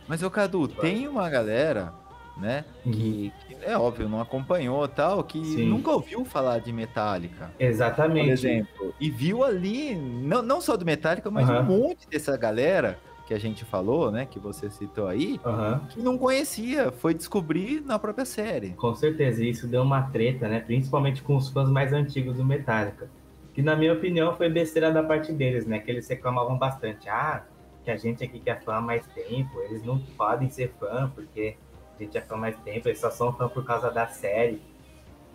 Mas, 0.07 0.23
ô 0.23 0.31
Cadu, 0.31 0.67
tem 0.67 1.07
uma 1.07 1.29
galera, 1.29 1.93
né, 2.35 2.65
que, 2.83 3.31
que, 3.45 3.57
é 3.61 3.77
óbvio, 3.77 4.09
não 4.09 4.19
acompanhou 4.19 4.87
tal, 4.87 5.23
que 5.23 5.45
Sim. 5.45 5.65
nunca 5.69 5.91
ouviu 5.91 6.25
falar 6.25 6.61
de 6.61 6.73
Metallica. 6.73 7.51
Exatamente. 7.59 8.25
Por 8.25 8.31
exemplo, 8.31 8.95
e 8.99 9.11
viu 9.11 9.43
ali, 9.43 9.93
não, 9.93 10.41
não 10.41 10.59
só 10.59 10.75
do 10.75 10.83
Metallica, 10.83 11.29
mas 11.29 11.47
Aham. 11.47 11.59
um 11.59 11.63
monte 11.63 12.09
dessa 12.09 12.35
galera 12.35 12.97
que 13.29 13.33
a 13.35 13.39
gente 13.39 13.63
falou, 13.63 14.09
né, 14.09 14.25
que 14.25 14.39
você 14.39 14.71
citou 14.71 15.05
aí, 15.05 15.39
Aham. 15.45 15.81
que 15.87 16.01
não 16.01 16.17
conhecia, 16.17 16.91
foi 16.91 17.13
descobrir 17.13 17.79
na 17.79 17.99
própria 17.99 18.25
série. 18.25 18.69
Com 18.71 18.95
certeza, 18.95 19.45
isso 19.45 19.67
deu 19.67 19.83
uma 19.83 20.01
treta, 20.01 20.47
né? 20.47 20.59
Principalmente 20.59 21.21
com 21.21 21.35
os 21.37 21.47
fãs 21.47 21.69
mais 21.69 21.93
antigos 21.93 22.37
do 22.37 22.43
Metallica. 22.43 23.07
Que 23.53 23.61
na 23.61 23.75
minha 23.75 23.93
opinião 23.93 24.35
foi 24.35 24.49
besteira 24.49 24.91
da 24.91 25.03
parte 25.03 25.31
deles, 25.31 25.67
né? 25.67 25.77
Que 25.77 25.91
eles 25.91 26.07
reclamavam 26.07 26.57
bastante. 26.57 27.07
Ah, 27.07 27.43
que 27.85 27.91
a 27.91 27.97
gente 27.97 28.23
aqui 28.23 28.39
que 28.39 28.49
é 28.49 28.55
fã 28.55 28.77
há 28.77 28.81
mais 28.81 29.05
tempo, 29.13 29.59
eles 29.61 29.83
não 29.83 29.99
podem 30.17 30.49
ser 30.49 30.73
fã 30.79 31.11
porque 31.13 31.55
a 31.99 32.03
gente 32.03 32.17
é 32.17 32.21
fã 32.21 32.33
há 32.33 32.37
mais 32.39 32.57
tempo, 32.61 32.87
eles 32.87 32.99
só 32.99 33.11
são 33.11 33.31
fã 33.31 33.47
por 33.47 33.63
causa 33.63 33.91
da 33.91 34.07
série. 34.07 34.59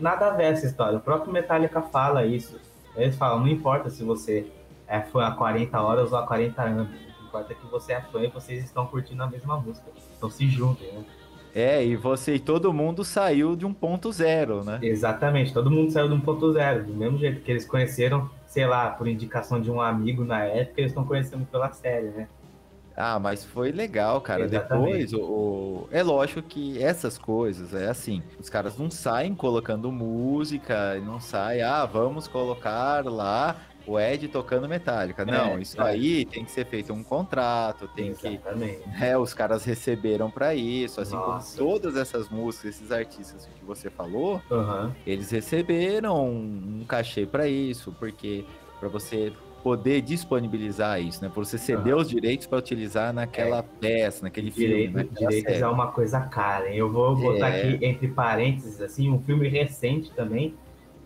Nada 0.00 0.26
a 0.26 0.30
ver 0.30 0.46
essa 0.52 0.66
história. 0.66 0.98
O 0.98 1.00
próprio 1.00 1.32
Metallica 1.32 1.80
fala 1.80 2.26
isso. 2.26 2.58
Eles 2.96 3.14
falam, 3.14 3.38
não 3.38 3.48
importa 3.48 3.88
se 3.88 4.02
você 4.02 4.50
é 4.88 5.00
fã 5.00 5.28
há 5.28 5.30
40 5.30 5.80
horas 5.80 6.10
ou 6.10 6.18
há 6.18 6.26
40 6.26 6.60
anos. 6.60 7.13
O 7.42 7.46
que 7.46 7.52
importa 7.52 7.52
é 7.52 7.56
que 7.56 7.66
você 7.66 7.92
é 7.94 8.02
fã 8.02 8.22
e 8.24 8.30
vocês 8.30 8.64
estão 8.64 8.86
curtindo 8.86 9.22
a 9.22 9.30
mesma 9.30 9.60
música. 9.60 9.92
Então 10.16 10.30
se 10.30 10.48
juntem, 10.48 10.92
né? 10.92 11.06
É, 11.52 11.84
e 11.84 11.96
você 11.96 12.34
e 12.36 12.40
todo 12.40 12.72
mundo 12.72 13.04
saiu 13.04 13.56
de 13.56 13.64
um 13.64 13.72
ponto 13.72 14.10
zero, 14.12 14.64
né? 14.64 14.82
Exatamente, 14.82 15.52
todo 15.52 15.70
mundo 15.70 15.90
saiu 15.92 16.08
do 16.08 16.14
1.0, 16.14 16.86
do 16.86 16.94
mesmo 16.94 17.18
jeito 17.18 17.42
que 17.42 17.50
eles 17.50 17.66
conheceram, 17.66 18.30
sei 18.46 18.66
lá, 18.66 18.90
por 18.90 19.08
indicação 19.08 19.60
de 19.60 19.70
um 19.70 19.80
amigo 19.80 20.24
na 20.24 20.44
época, 20.44 20.80
eles 20.80 20.90
estão 20.92 21.06
conhecendo 21.06 21.46
pela 21.46 21.72
série, 21.72 22.10
né? 22.12 22.28
Ah, 22.96 23.18
mas 23.18 23.44
foi 23.44 23.72
legal, 23.72 24.20
cara. 24.22 24.46
Exatamente. 24.46 24.48
Depois, 24.48 25.12
o, 25.12 25.86
o- 25.86 25.88
é 25.90 26.00
lógico 26.02 26.42
que 26.46 26.80
essas 26.80 27.18
coisas 27.18 27.74
é 27.74 27.88
assim. 27.88 28.24
Os 28.38 28.48
caras 28.48 28.76
não 28.78 28.88
saem 28.88 29.34
colocando 29.34 29.90
música, 29.90 31.00
não 31.00 31.18
saem, 31.18 31.62
ah, 31.62 31.84
vamos 31.86 32.28
colocar 32.28 33.04
lá 33.04 33.60
o 33.86 33.98
Ed 33.98 34.28
tocando 34.28 34.68
Metallica. 34.68 35.24
Não, 35.24 35.58
É, 35.58 35.62
isso 35.62 35.80
é. 35.80 35.84
aí 35.84 36.24
tem 36.24 36.44
que 36.44 36.50
ser 36.50 36.66
feito 36.66 36.92
um 36.92 37.02
contrato, 37.04 37.88
tem 37.88 38.14
que. 38.14 38.26
Exatamente. 38.26 38.82
É, 39.00 39.16
os 39.16 39.34
caras 39.34 39.64
receberam 39.64 40.30
pra 40.30 40.54
isso, 40.54 41.00
assim 41.00 41.16
Nossa. 41.16 41.56
como 41.56 41.70
todas 41.70 41.96
essas 41.96 42.28
músicas, 42.28 42.76
esses 42.76 42.90
artistas 42.90 43.46
que 43.58 43.64
você 43.64 43.90
falou, 43.90 44.40
Aham. 44.50 44.94
eles 45.06 45.30
receberam 45.30 46.26
um, 46.26 46.84
cachê 46.88 47.26
pra 47.26 47.46
isso, 47.46 47.94
porque 47.98 48.44
pra 48.80 48.88
você 48.88 49.32
poder 49.62 50.02
disponibilizar 50.02 51.00
isso, 51.00 51.22
né? 51.22 51.30
Pra 51.32 51.42
você 51.42 51.56
ceder 51.56 51.94
Aham. 51.94 52.02
os 52.02 52.08
direitos 52.08 52.46
pra 52.46 52.58
utilizar 52.58 53.14
naquela 53.14 53.62
peça, 53.62 54.22
naquele 54.22 54.50
filme, 54.50 54.88
Direito, 54.88 54.92
naquela 54.94 55.30
direitos 55.30 55.62
é 55.62 55.66
uma 55.66 55.86
coisa 55.90 56.20
cara, 56.20 56.68
hein? 56.70 56.76
Eu 56.76 56.92
vou 56.92 57.16
botar 57.16 57.48
É. 57.48 57.72
aqui 57.72 57.84
entre 57.84 58.08
parênteses, 58.08 58.78
assim, 58.82 59.10
um 59.10 59.22
filme 59.22 59.48
recente 59.48 60.10
também, 60.12 60.54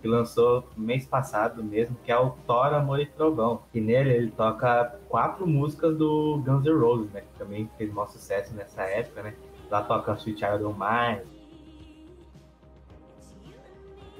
que 0.00 0.08
lançou 0.08 0.64
mês 0.76 1.06
passado 1.06 1.62
mesmo, 1.62 1.96
que 2.04 2.10
é 2.10 2.18
o 2.18 2.30
Thor, 2.46 2.72
Amor 2.74 3.00
e 3.00 3.06
Trovão. 3.06 3.62
E 3.74 3.80
nele 3.80 4.12
ele 4.12 4.30
toca 4.30 4.96
quatro 5.08 5.46
músicas 5.46 5.96
do 5.96 6.42
Guns 6.44 6.64
N' 6.64 6.78
Roses, 6.78 7.10
né? 7.12 7.20
Que 7.22 7.38
também 7.38 7.70
fez 7.76 7.92
maior 7.92 8.08
sucesso 8.08 8.54
nessa 8.54 8.82
época, 8.82 9.22
né? 9.22 9.34
Lá 9.70 9.82
toca 9.82 10.12
Sweet 10.14 10.38
Child 10.40 10.64
of 10.64 10.78
Mine, 10.78 11.22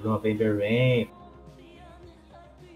November 0.02 0.58
Rain. 0.58 1.08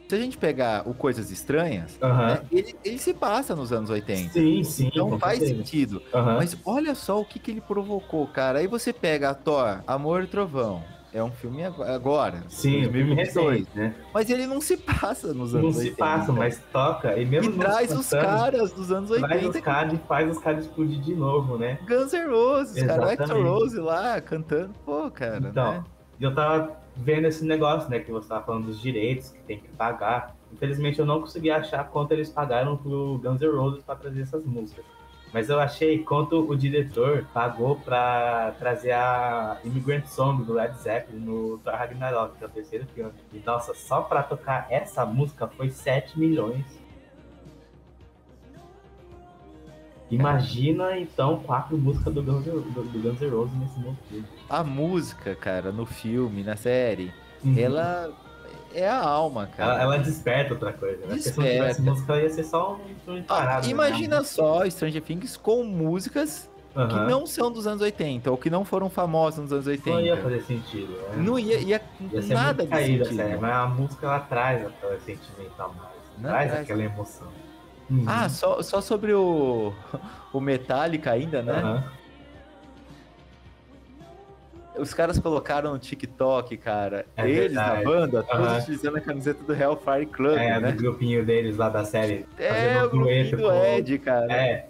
Se 0.09 0.16
a 0.16 0.18
gente 0.18 0.37
pegar 0.37 0.87
o 0.87 0.92
Coisas 0.92 1.30
Estranhas, 1.30 1.99
Aham. 2.02 2.26
né, 2.26 2.42
ele, 2.52 2.76
ele 2.85 2.99
se 2.99 3.14
passa 3.14 3.56
nos 3.56 3.73
anos 3.73 3.88
80. 3.88 4.30
Sim, 4.30 4.62
sim. 4.62 4.88
Então 4.88 5.18
faz 5.18 5.38
certeza. 5.38 5.59
sentido. 5.59 6.02
Aham. 6.12 6.37
Mas 6.37 6.54
olha 6.66 6.94
só 6.94 7.18
o 7.18 7.25
que, 7.25 7.38
que 7.38 7.50
ele 7.50 7.62
provocou, 7.62 8.26
cara. 8.26 8.59
Aí 8.59 8.66
você 8.66 8.92
pega 8.92 9.30
a 9.30 9.35
Thor, 9.35 9.82
Amor 9.87 10.23
e 10.25 10.26
Trovão. 10.26 10.85
É 11.14 11.23
um 11.23 11.31
filme 11.31 11.62
ag- 11.64 11.83
agora. 11.83 12.42
Sim, 12.49 12.87
um 12.88 12.92
filme 12.92 13.14
2022. 13.14 13.59
recente, 13.59 13.78
né? 13.78 13.95
Mas 14.14 14.31
ele 14.31 14.47
não 14.47 14.61
se 14.62 14.76
passa 14.78 15.35
nos 15.35 15.54
anos 15.54 15.66
Não 15.66 15.73
se 15.83 15.88
80. 15.90 15.97
passa, 15.99 16.33
mas 16.33 16.59
toca. 16.73 17.19
E 17.19 17.26
mesmo 17.26 17.52
E 17.52 17.57
não 17.57 17.59
traz 17.59 17.90
se 17.90 17.97
os 17.97 18.09
caras 18.09 18.73
dos 18.73 18.90
anos 18.90 19.11
Traz 19.11 19.33
80. 19.45 19.59
os 19.59 19.64
caras 19.64 19.92
e 19.92 19.99
faz 20.09 20.31
os 20.31 20.38
caras 20.42 20.64
explodir 20.64 21.00
de 21.00 21.14
novo, 21.14 21.59
né? 21.59 21.78
Guns 21.87 22.12
N' 22.12 22.26
Roses, 22.31 22.83
cara. 22.83 23.02
O 23.02 23.11
Exatamente. 23.11 23.47
Rose 23.47 23.78
lá 23.81 24.21
cantando. 24.23 24.71
Pô, 24.87 25.11
cara. 25.11 25.37
Então, 25.38 25.73
né? 25.73 25.85
Eu 26.21 26.35
tava 26.35 26.76
vendo 26.97 27.26
esse 27.26 27.45
negócio, 27.45 27.90
né? 27.90 27.99
Que 27.99 28.11
você 28.11 28.28
tava 28.28 28.45
falando 28.45 28.66
dos 28.66 28.81
direitos 28.81 29.31
que 29.33 29.40
tem 29.40 29.59
que 29.59 29.69
pagar. 29.71 30.35
Infelizmente 30.52 30.99
eu 30.99 31.04
não 31.07 31.21
consegui 31.21 31.50
achar 31.50 31.85
quanto 31.88 32.12
eles 32.12 32.28
pagaram 32.31 32.76
pro 32.76 33.19
Guns 33.23 33.40
N' 33.40 33.49
Roses 33.54 33.83
pra 33.83 33.97
trazer 33.97 34.23
essas 34.23 34.45
músicas. 34.45 34.85
Mas 35.32 35.48
eu 35.48 35.58
achei 35.58 35.98
quanto 36.00 36.40
o 36.46 36.54
diretor 36.56 37.26
pagou 37.32 37.76
pra 37.76 38.54
trazer 38.58 38.92
a 38.92 39.58
Immigrant 39.64 40.04
Song 40.06 40.44
do 40.44 40.52
Led 40.52 40.76
Zeppelin 40.78 41.20
no 41.20 41.58
Thor 41.58 41.72
Ragnarok, 41.72 42.36
que 42.36 42.44
é 42.44 42.46
o 42.46 42.50
terceiro 42.50 42.86
filme. 42.94 43.12
E 43.32 43.38
nossa, 43.44 43.72
só 43.72 44.02
pra 44.02 44.22
tocar 44.22 44.66
essa 44.70 45.06
música 45.06 45.48
foi 45.48 45.70
7 45.70 46.18
milhões. 46.18 46.64
Imagina 50.10 50.98
então 50.98 51.38
quatro 51.40 51.78
músicas 51.78 52.12
do 52.12 52.22
Guns, 52.22 52.44
do, 52.44 52.60
do 52.60 52.98
Guns 53.00 53.20
N' 53.20 53.30
Roses 53.30 53.58
nesse 53.58 53.80
novo 53.80 53.96
filme. 54.10 54.26
A 54.50 54.62
música, 54.62 55.34
cara, 55.34 55.72
no 55.72 55.86
filme, 55.86 56.42
na 56.42 56.56
série, 56.56 57.10
Uhum. 57.42 57.58
ela 57.58 58.12
é 58.75 58.88
a 58.88 59.00
alma, 59.00 59.47
cara. 59.57 59.75
Ela, 59.75 59.83
ela 59.83 59.99
desperta 59.99 60.55
outra 60.55 60.73
coisa, 60.73 60.99
né? 61.02 61.07
Porque 61.09 61.23
se 61.23 61.37
não 61.37 61.45
Desperta. 61.45 61.61
tivesse 61.75 61.83
música, 61.83 62.17
ia 62.21 62.31
ser 62.31 62.45
só 62.45 62.75
um 62.75 62.95
filme 63.05 63.21
Ah, 63.29 63.35
parado. 63.35 63.69
imagina 63.69 64.19
né? 64.19 64.25
só 64.25 64.69
Stranger 64.69 65.02
Things 65.02 65.37
com 65.37 65.64
músicas 65.64 66.49
que 66.75 66.95
não 67.00 67.26
são 67.26 67.52
dos 67.52 67.67
anos 67.67 67.83
80 67.83 68.31
ou 68.31 68.37
que 68.38 68.49
não 68.49 68.64
foram 68.64 68.88
famosas 68.88 69.41
nos 69.43 69.52
anos 69.52 69.67
80. 69.67 69.91
Não 69.91 70.00
ia 70.00 70.17
fazer 70.17 70.41
sentido, 70.43 70.91
né? 70.93 71.17
Não 71.17 71.38
ia, 71.38 71.59
ia, 71.59 71.83
ia 72.11 72.23
ser 72.23 72.33
nada 72.35 72.62
muito 72.62 72.71
caída, 72.71 73.05
sentido. 73.05 73.17
sério. 73.23 73.41
Mas 73.43 73.52
a 73.55 73.67
música, 73.67 74.07
ela 74.07 74.21
traz 74.21 74.67
aquele 74.67 75.00
sentimento 75.00 75.52
a 75.59 75.69
mais. 75.69 75.79
Não 76.19 76.31
traz 76.31 76.50
traz. 76.50 76.62
aquela 76.64 76.83
emoção. 76.83 77.29
Uhum. 77.91 78.05
Ah, 78.07 78.29
só, 78.31 78.62
só 78.62 78.81
sobre 78.81 79.12
o, 79.12 79.73
o 80.33 80.41
Metallica 80.41 81.11
ainda, 81.12 81.43
né? 81.43 81.85
Os 84.79 84.95
caras 84.95 85.19
colocaram 85.19 85.73
no 85.73 85.79
TikTok, 85.79 86.57
cara, 86.57 87.05
É 87.17 87.29
eles 87.29 87.52
na 87.52 87.75
verdade. 87.75 87.85
banda, 87.85 88.23
todos 88.23 88.47
Aham. 88.47 88.59
utilizando 88.59 88.97
a 88.97 89.00
camiseta 89.00 89.45
do 89.45 89.52
Hellfire 89.55 90.07
Club, 90.07 90.38
É, 90.38 90.59
né? 90.59 90.73
do 90.73 90.76
grupinho 90.83 91.25
deles 91.25 91.57
lá 91.57 91.69
da 91.69 91.85
série. 91.85 92.25
É, 92.38 92.49
fazendo 92.49 92.87
o 92.87 92.91
grupinho 92.91 93.37
do 93.37 93.43
com- 93.43 93.64
Ed, 93.64 93.99
cara. 93.99 94.33
É, 94.35 94.67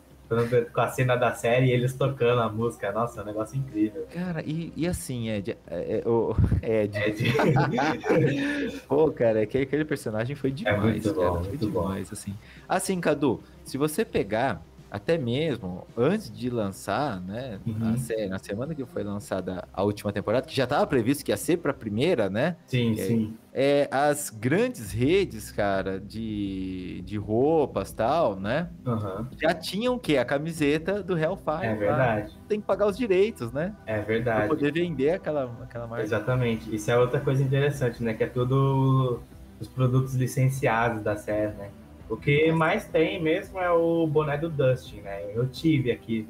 com 0.72 0.80
a 0.80 0.88
cena 0.88 1.14
da 1.14 1.32
série 1.34 1.66
e 1.66 1.72
eles 1.72 1.92
tocando 1.92 2.40
a 2.40 2.48
música. 2.48 2.90
Nossa, 2.90 3.20
é 3.20 3.22
um 3.22 3.26
negócio 3.26 3.56
incrível. 3.56 4.06
Cara, 4.12 4.42
e, 4.44 4.72
e 4.74 4.86
assim, 4.88 5.28
Ed, 5.28 5.56
é, 5.70 6.02
é, 6.04 6.08
o 6.08 6.34
Ed, 6.62 6.96
É 6.98 7.10
de... 7.10 7.26
pô, 8.88 9.10
cara, 9.12 9.42
aquele, 9.42 9.64
aquele 9.64 9.84
personagem 9.84 10.34
foi 10.34 10.50
demais, 10.50 10.80
muito 10.82 11.14
cara, 11.14 11.30
bom, 11.30 11.38
foi 11.40 11.48
muito 11.48 11.68
bom. 11.70 11.82
demais, 11.82 12.12
assim. 12.12 12.34
Assim, 12.68 13.00
Cadu, 13.00 13.42
se 13.62 13.76
você 13.76 14.04
pegar, 14.04 14.62
até 14.92 15.16
mesmo 15.16 15.86
antes 15.96 16.30
de 16.30 16.50
lançar, 16.50 17.18
né, 17.22 17.58
Uhum. 17.66 17.94
a 17.94 17.96
série, 17.96 18.28
na 18.28 18.38
semana 18.38 18.74
que 18.74 18.84
foi 18.84 19.02
lançada 19.02 19.66
a 19.72 19.82
última 19.82 20.12
temporada, 20.12 20.46
que 20.46 20.54
já 20.54 20.66
tava 20.66 20.86
previsto 20.86 21.24
que 21.24 21.32
ia 21.32 21.36
ser 21.38 21.56
pra 21.56 21.72
primeira, 21.72 22.28
né, 22.28 22.56
sim, 22.66 22.90
aí? 22.90 22.96
sim. 22.98 23.36
é, 23.54 23.88
as 23.90 24.28
grandes 24.28 24.92
redes, 24.92 25.50
cara, 25.50 25.98
de, 25.98 27.00
de 27.06 27.16
roupas 27.16 27.90
tal, 27.90 28.36
né, 28.38 28.68
Aham. 28.86 29.28
já 29.42 29.54
tinham 29.54 29.94
o 29.94 29.98
quê? 29.98 30.18
A 30.18 30.26
camiseta 30.26 31.02
do 31.02 31.16
Hellfire. 31.18 31.64
É 31.64 31.68
lá. 31.70 31.74
verdade. 31.74 32.32
Tem 32.46 32.60
que 32.60 32.66
pagar 32.66 32.86
os 32.86 32.96
direitos, 32.98 33.50
né? 33.50 33.74
É 33.86 33.94
Pra 33.96 34.04
verdade. 34.04 34.48
poder 34.48 34.72
vender 34.74 35.10
aquela, 35.12 35.50
aquela 35.62 35.86
marca. 35.86 36.04
Exatamente. 36.04 36.74
Isso 36.74 36.90
é 36.90 36.98
outra 36.98 37.18
coisa 37.18 37.42
interessante, 37.42 38.02
né? 38.02 38.12
Que 38.12 38.24
é 38.24 38.26
tudo 38.26 39.22
os 39.58 39.68
produtos 39.68 40.14
licenciados 40.14 41.02
da 41.02 41.16
série, 41.16 41.54
né? 41.54 41.70
O 42.12 42.16
que 42.18 42.52
mais 42.52 42.84
tem 42.86 43.22
mesmo 43.22 43.58
é 43.58 43.70
o 43.70 44.06
boné 44.06 44.36
do 44.36 44.50
Dustin, 44.50 45.00
né? 45.00 45.34
Eu 45.34 45.48
tive 45.48 45.90
aqui 45.90 46.28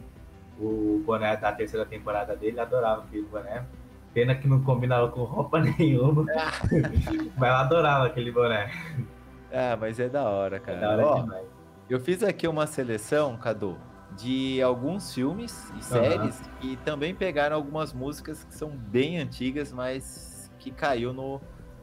o 0.56 1.02
boné 1.04 1.36
da 1.36 1.50
terceira 1.50 1.84
temporada 1.84 2.36
dele, 2.36 2.60
adorava 2.60 3.02
aquele 3.02 3.24
boné. 3.26 3.64
Pena 4.14 4.32
que 4.36 4.46
não 4.46 4.62
combinava 4.62 5.08
com 5.08 5.24
roupa 5.24 5.58
nenhuma. 5.76 6.24
Mas 7.36 7.50
eu 7.50 7.56
adorava 7.56 8.06
aquele 8.06 8.30
boné. 8.30 8.70
Ah, 9.52 9.76
mas 9.78 9.98
é 9.98 10.08
da 10.08 10.22
hora, 10.22 10.56
É 10.56 10.60
cara. 10.60 10.78
da 10.78 10.90
hora 10.92 11.04
Ó, 11.06 11.20
demais. 11.20 11.46
eu 11.90 11.98
fiz 12.00 12.22
aqui 12.22 12.46
uma 12.46 12.66
seleção, 12.66 13.36
Cadu, 13.36 13.76
de 14.16 14.62
alguns 14.62 15.12
filmes 15.12 15.70
e 15.76 15.82
séries 15.84 16.40
que 16.60 16.76
também 16.84 17.12
pegaram 17.14 17.56
algumas 17.56 17.92
músicas 17.92 18.44
que 18.44 18.54
são 18.54 18.70
bem 18.70 19.18
antigas, 19.18 19.72
mas 19.72 20.50
que 20.60 20.70
caiu 20.70 21.12
no, 21.12 21.40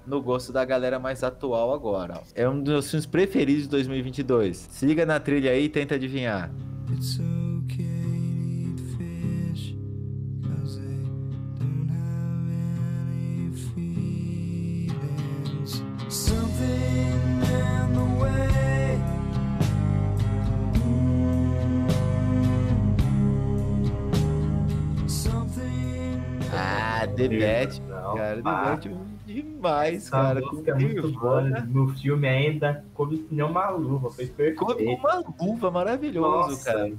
no 0.10 0.22
gosto 0.22 0.52
da 0.52 0.66
galera 0.66 0.98
mais 1.00 1.24
atual 1.24 1.74
agora. 1.74 2.22
É 2.36 2.48
um 2.50 2.62
dos 2.62 2.74
meus 2.74 2.90
filmes 2.90 3.06
preferidos 3.06 3.64
de 3.64 3.70
2022. 3.70 4.68
Se 4.72 4.86
liga 4.86 5.06
na 5.06 5.20
trilha 5.20 5.52
aí 5.52 5.66
e 5.66 5.70
tenta 5.70 5.96
adivinhar. 5.96 6.50
It's 6.92 7.20
okay 7.20 7.86
to 8.76 8.82
eat 8.82 8.82
fish, 8.98 9.76
cause 10.42 10.80
they 10.80 11.04
don't 11.60 11.90
have 11.92 12.50
any 12.50 13.54
feelings. 13.76 14.92
Something 16.10 17.14
in 17.44 17.94
the 17.94 18.06
way. 18.20 19.00
Ah, 26.52 27.06
The 27.16 27.28
Bat, 27.30 27.82
Não, 27.88 28.16
cara. 28.16 28.36
The. 28.38 28.42
Bat 28.42 28.90
demais, 29.34 29.98
Essa 30.08 30.12
cara. 30.12 30.42
música 30.42 30.72
é 30.72 30.76
muito 30.76 31.02
boa. 31.12 31.42
Nirvana. 31.42 31.68
No 31.72 31.90
filme 31.90 32.28
ainda, 32.28 32.84
nem 33.32 33.46
uma 33.46 33.70
luva, 33.70 34.10
foi 34.10 34.26
perfeito. 34.28 34.58
Como 34.58 34.80
uma 34.96 35.24
luva 35.40 35.72
maravilhoso, 35.72 36.50
Nossa. 36.52 36.74
cara. 36.74 36.92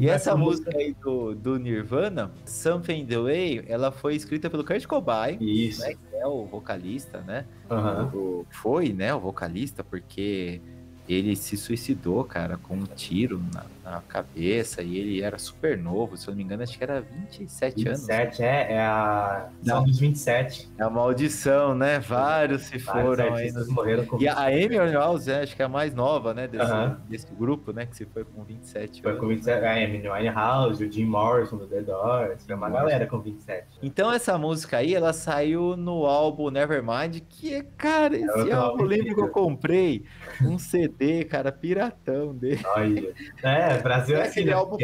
E 0.00 0.08
essa 0.08 0.34
música 0.34 0.70
aí 0.74 0.94
do, 0.94 1.34
do 1.34 1.58
Nirvana, 1.58 2.30
Something 2.46 3.00
in 3.00 3.06
the 3.06 3.18
Way, 3.18 3.64
ela 3.68 3.92
foi 3.92 4.14
escrita 4.14 4.48
pelo 4.48 4.64
Kurt 4.64 4.86
Cobain, 4.86 5.36
Isso. 5.40 5.82
né, 5.82 5.92
que 5.94 6.16
é 6.16 6.26
o 6.26 6.46
vocalista, 6.46 7.20
né? 7.20 7.44
Aham. 7.70 8.10
O- 8.14 8.46
foi, 8.48 8.92
né, 8.94 9.14
o 9.14 9.20
vocalista, 9.20 9.84
porque 9.84 10.62
ele 11.08 11.36
se 11.36 11.56
suicidou, 11.56 12.24
cara, 12.24 12.56
com 12.56 12.74
um 12.76 12.84
tiro 12.84 13.42
na, 13.52 13.64
na 13.90 14.00
cabeça 14.00 14.82
e 14.82 14.96
ele 14.98 15.20
era 15.22 15.38
super 15.38 15.76
novo, 15.76 16.16
se 16.16 16.26
eu 16.26 16.32
não 16.32 16.38
me 16.38 16.44
engano, 16.44 16.62
acho 16.62 16.76
que 16.78 16.82
era 16.82 17.00
27 17.00 17.86
anos. 17.88 18.00
27, 18.00 18.42
é, 18.42 18.72
é 18.72 18.80
a. 18.80 19.48
São 19.62 19.76
Não. 19.76 19.84
dos 19.84 19.98
27. 19.98 20.70
É 20.78 20.86
uma 20.86 21.02
maldição, 21.02 21.74
né? 21.74 21.98
Vários 22.00 22.62
se 22.62 22.78
Vários 22.78 23.04
foram 23.04 23.34
aí. 23.34 23.52
nos- 23.52 23.68
morreram 23.68 24.06
com 24.06 24.20
E 24.20 24.26
a 24.26 24.44
Amy 24.46 24.78
Winehouse, 24.78 25.28
né, 25.28 25.42
acho 25.42 25.54
que 25.54 25.60
é 25.62 25.64
a 25.66 25.68
mais 25.68 25.94
nova, 25.94 26.32
né, 26.32 26.48
desse, 26.48 26.64
Aham. 26.64 27.00
desse 27.08 27.26
grupo, 27.34 27.72
né, 27.72 27.84
que 27.86 27.96
se 27.96 28.06
foi 28.06 28.24
com 28.24 28.42
27 28.42 29.02
Foi 29.02 29.10
anos. 29.10 29.20
com 29.20 29.28
27. 29.28 29.64
A 29.64 29.72
Amy 29.72 30.08
Winehouse, 30.08 30.84
o 30.84 30.90
Jim 30.90 31.04
Morrison 31.04 31.56
do 31.58 31.66
The 31.66 31.82
Doors. 31.82 32.44
Foi 32.46 32.54
uma 32.54 32.70
galera 32.70 33.06
com 33.06 33.18
27. 33.20 33.66
Então 33.82 34.10
essa 34.12 34.38
música 34.38 34.78
aí, 34.78 34.94
ela 34.94 35.12
saiu 35.12 35.76
no 35.76 36.06
álbum 36.06 36.50
Nevermind, 36.50 37.20
que 37.28 37.52
é, 37.52 37.62
cara, 37.76 38.16
esse 38.16 38.50
álbum 38.52 38.84
lembro 38.84 39.14
que 39.14 39.20
eu 39.20 39.28
comprei 39.28 40.04
um 40.42 40.58
CD, 40.58 40.93
cara, 41.24 41.50
piratão 41.52 42.34
dele. 42.34 42.62
Olha. 42.76 43.12
É, 43.42 43.78
Brasil 43.78 44.16
é 44.16 44.20
É 44.20 44.22
assim, 44.22 44.44
né? 44.44 44.52
álbum- 44.52 44.78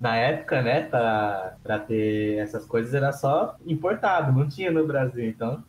Na 0.00 0.16
época, 0.16 0.60
né, 0.60 0.82
pra, 0.82 1.54
pra 1.62 1.78
ter 1.78 2.38
essas 2.38 2.66
coisas 2.66 2.92
era 2.94 3.12
só 3.12 3.56
importado, 3.66 4.32
não 4.38 4.48
tinha 4.48 4.70
no 4.70 4.86
Brasil. 4.86 5.24
Então, 5.26 5.62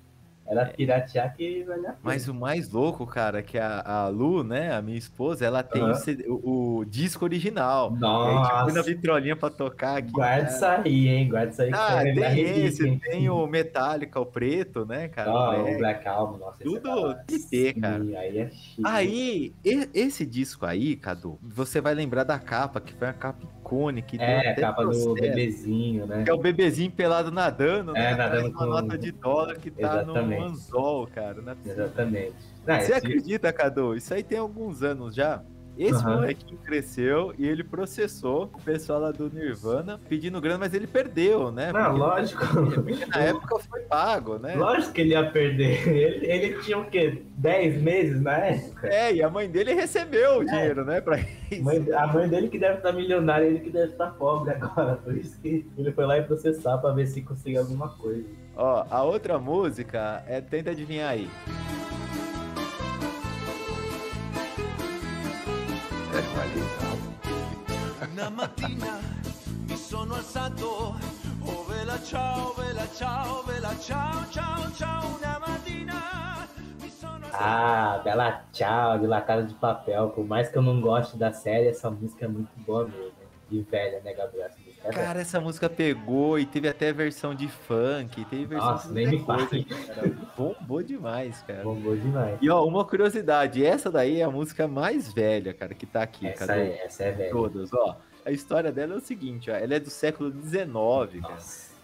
era 0.48 0.66
piratear 0.66 1.36
que 1.36 1.64
valia 1.64 1.90
a 1.90 1.94
pena. 1.94 2.00
Mas 2.04 2.28
o 2.28 2.34
mais 2.34 2.70
louco, 2.70 3.06
cara, 3.06 3.42
que 3.42 3.58
a, 3.58 3.82
a 3.82 4.08
Lu, 4.10 4.44
né, 4.44 4.72
a 4.74 4.82
minha 4.82 4.98
esposa, 4.98 5.46
ela 5.46 5.64
tem 5.64 5.82
Aham. 5.82 5.92
o, 5.92 5.96
CD 5.96 6.26
o- 6.28 6.78
o 6.80 6.86
disco 6.86 7.26
original. 7.26 7.92
E 8.22 8.28
aí, 8.28 8.42
tipo, 8.42 8.62
põe 8.62 8.74
na 8.74 8.80
Nossa, 8.80 8.84
vitrolinha 8.84 9.36
pra 9.36 9.50
tocar 9.50 9.98
aqui. 9.98 10.12
guarda 10.12 10.50
isso 10.50 10.66
aí, 10.66 11.08
hein? 11.08 11.30
Guarda 11.30 11.52
isso 11.52 11.62
aí. 11.62 11.72
Ah, 11.74 11.96
vai 11.96 12.14
tem 12.14 12.14
relíquia, 12.14 12.68
esse, 12.68 12.88
hein? 12.88 13.00
tem 13.00 13.30
o 13.30 13.48
Metallica, 13.48 14.20
o 14.20 14.26
preto, 14.26 14.86
né, 14.86 15.08
cara? 15.08 15.32
Ó, 15.32 15.64
o 15.64 15.74
o 15.74 15.78
Black. 15.78 16.08
Album, 16.08 16.38
nossa. 16.38 16.62
é 16.62 16.64
Tudo. 16.64 17.16
TT, 17.26 17.74
cara. 17.74 18.04
Sim, 18.04 18.16
aí 18.16 18.38
é. 18.38 18.52
Aí, 18.84 19.54
esse 19.64 20.26
disco 20.26 20.66
aí, 20.66 20.96
Cadu, 20.96 21.40
você 21.42 21.82
vai 21.82 21.94
lembrar 21.96 22.24
da 22.24 22.40
capa, 22.40 22.80
que 22.80 22.94
foi 22.94 23.08
uma 23.08 23.14
capa 23.14 23.46
que 24.01 24.17
É, 24.21 24.51
a 24.51 24.56
capa 24.56 24.86
do 24.86 25.13
bebezinho, 25.15 26.06
né? 26.06 26.23
Que 26.23 26.30
é 26.30 26.34
o 26.34 26.38
bebezinho 26.38 26.91
pelado 26.91 27.32
nadando, 27.32 27.93
né? 27.93 28.12
É, 28.12 28.15
nadando 28.15 28.49
de 28.49 28.56
uma 28.56 28.60
com- 28.60 28.65
nota 28.65 28.97
de 28.97 29.12
dólar 29.12 29.56
que 29.58 29.71
tá 29.71 30.01
Exatamente. 30.04 30.39
no 30.39 30.45
anzol, 30.45 31.08
cara. 31.08 31.38
É. 31.65 31.69
Exatamente. 31.69 32.34
Não, 32.65 32.75
Você 32.75 32.82
esse- 32.84 32.93
acredita, 32.93 33.51
Cadu? 33.51 33.95
Isso 33.95 34.13
aí 34.13 34.23
tem 34.23 34.38
alguns 34.38 34.84
anos 34.84 35.13
já. 35.15 35.41
Esse 35.78 35.96
Aham. 35.96 36.16
molequinho 36.16 36.58
cresceu 36.64 37.34
e 37.38 37.46
ele 37.48 37.64
processou 37.64 38.50
o 38.54 38.62
pessoal 38.62 39.00
lá 39.02 39.12
do 39.12 39.30
Nirvana 39.30 40.00
pedindo 40.08 40.40
grana, 40.40 40.60
mas 40.60 40.74
ele 40.74 40.88
perdeu, 40.88 41.52
né? 41.52 41.72
Não, 41.74 41.84
Porque- 41.84 42.00
lógico. 42.00 42.46
Porque 42.84 43.06
na 43.06 43.18
época 43.18 43.60
foi 43.60 43.82
pago, 43.82 44.38
né? 44.40 44.56
Lógico 44.56 44.94
que 44.94 45.02
ele 45.02 45.10
ia 45.12 45.30
perder. 45.30 45.88
Ele, 45.88 46.26
ele 46.26 46.62
tinha 46.62 46.78
o 46.78 46.86
quê? 46.86 47.24
10 47.38 47.82
meses 47.82 48.22
na 48.22 48.38
época? 48.38 48.88
É, 48.88 49.14
e 49.14 49.22
a 49.22 49.30
mãe 49.30 49.50
dele 49.50 49.74
recebeu 49.74 50.40
o 50.40 50.46
dinheiro, 50.46 50.86
né? 50.86 51.02
Pra 51.02 51.20
isso. 51.20 51.62
Mãe- 51.64 51.86
a 51.94 52.08
mãe 52.08 52.28
dele 52.30 52.48
que 52.48 52.58
deve 52.58 52.78
estar 52.78 52.92
milionária, 52.94 53.46
ele 53.46 53.60
que 53.60 53.70
deve 53.70 53.92
estar 53.92 54.12
pobre 54.12 54.52
agora. 54.54 54.96
Por 55.04 55.16
isso 55.18 55.40
que 55.42 55.66
ele 55.78 55.92
foi 55.92 56.06
lá 56.06 56.18
e 56.18 56.24
processar 56.24 56.78
pra 56.78 56.92
ver 56.92 57.06
se 57.08 57.22
conseguia 57.22 57.60
alguma 57.60 57.90
coisa. 57.90 58.24
Ó, 58.56 58.86
a 58.90 59.04
outra 59.04 59.38
música 59.38 60.24
é 60.28 60.40
Tenta 60.40 60.72
Adivinhar 60.72 61.10
aí. 61.10 61.30
Mi 69.67 69.78
sono 69.78 70.15
alzato, 70.15 70.95
oh 71.41 71.63
vela 71.63 71.98
ciao, 72.04 72.54
vela 72.54 72.88
ciao, 72.93 73.43
vela 73.43 73.76
ciao, 73.80 74.30
ciao, 74.30 74.71
ciao. 74.74 75.17
Mi 76.82 76.89
sono 76.89 77.26
alzato. 77.26 77.43
Ah, 77.43 78.02
Bela 78.04 78.43
Tchau, 78.52 79.00
de 79.00 79.08
La 79.08 79.21
Casa 79.21 79.43
de 79.43 79.54
Papel. 79.54 80.10
Por 80.10 80.26
mais 80.26 80.50
que 80.50 80.58
eu 80.58 80.62
não 80.62 80.82
goste 80.82 81.17
da 81.17 81.32
série, 81.32 81.67
essa 81.67 81.89
música 81.89 82.26
é 82.26 82.28
muito 82.28 82.52
boa 82.65 82.86
mesmo. 82.86 83.13
De 83.50 83.62
velha, 83.62 84.02
né, 84.02 84.13
Gabriel? 84.13 84.50
Cara, 84.91 85.21
essa 85.21 85.39
música 85.39 85.69
pegou 85.69 86.38
e 86.38 86.45
teve 86.45 86.67
até 86.67 86.93
versão 86.93 87.34
de 87.34 87.48
funk, 87.48 88.24
teve 88.26 88.45
versão 88.45 88.71
Nossa, 88.71 88.88
de 88.88 88.93
nem 88.93 89.08
me 89.08 89.24
coisa, 89.24 89.50
cara. 89.88 90.12
Bombou 90.38 90.84
demais, 90.84 91.41
cara. 91.48 91.63
Bombou 91.63 91.95
demais. 91.95 92.38
E 92.41 92.50
ó, 92.50 92.63
uma 92.65 92.86
curiosidade, 92.86 93.65
essa 93.65 93.89
daí 93.91 94.19
é 94.19 94.24
a 94.24 94.30
música 94.30 94.67
mais 94.67 95.12
velha, 95.12 95.54
cara, 95.54 95.74
que 95.74 95.86
tá 95.86 96.04
aqui, 96.04 96.28
Essa 96.28 96.48
cadê? 96.48 96.62
é, 96.69 96.86
essa 96.86 97.04
é 97.04 97.12
velha. 97.12 97.32
Todas, 97.32 97.74
ó. 97.74 97.98
A 98.26 98.32
história 98.32 98.71
dela 98.71 98.93
é 98.95 98.98
o 98.98 99.02
seguinte, 99.02 99.50
ó, 99.52 99.56
ela 99.56 99.76
é 99.76 99.80
do 99.80 99.89
século 99.89 100.32
XIX, 100.32 101.21
cara. 101.21 101.38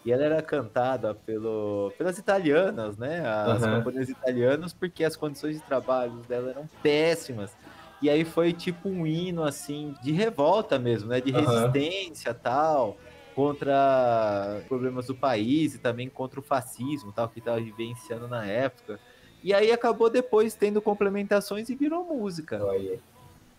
E 0.03 0.11
ela 0.11 0.23
era 0.23 0.41
cantada 0.41 1.13
pelo, 1.13 1.91
pelas 1.95 2.17
italianas, 2.17 2.97
né? 2.97 3.19
As 3.23 3.61
Aham. 3.61 3.77
camponesas 3.77 4.09
italianas, 4.09 4.73
porque 4.73 5.03
as 5.03 5.15
condições 5.15 5.57
de 5.57 5.61
trabalho 5.61 6.13
dela 6.27 6.49
eram 6.49 6.67
péssimas. 6.81 7.55
E 8.01 8.09
aí 8.09 8.23
foi 8.25 8.51
tipo 8.51 8.89
um 8.89 9.05
hino, 9.05 9.43
assim, 9.43 9.93
de 10.01 10.11
revolta 10.11 10.79
mesmo, 10.79 11.09
né? 11.09 11.21
De 11.21 11.31
resistência 11.31 12.33
tal, 12.33 12.97
contra 13.35 14.61
problemas 14.67 15.07
do 15.07 15.15
país 15.15 15.75
e 15.75 15.77
também 15.79 16.09
contra 16.09 16.39
o 16.39 16.43
fascismo 16.43 17.11
tal, 17.11 17.29
que 17.29 17.39
estava 17.39 17.59
vivenciando 17.59 18.27
na 18.27 18.45
época. 18.45 18.99
E 19.43 19.53
aí 19.53 19.71
acabou 19.71 20.09
depois 20.09 20.55
tendo 20.55 20.81
complementações 20.81 21.69
e 21.69 21.75
virou 21.75 22.03
música. 22.05 22.63
Olha. 22.63 22.99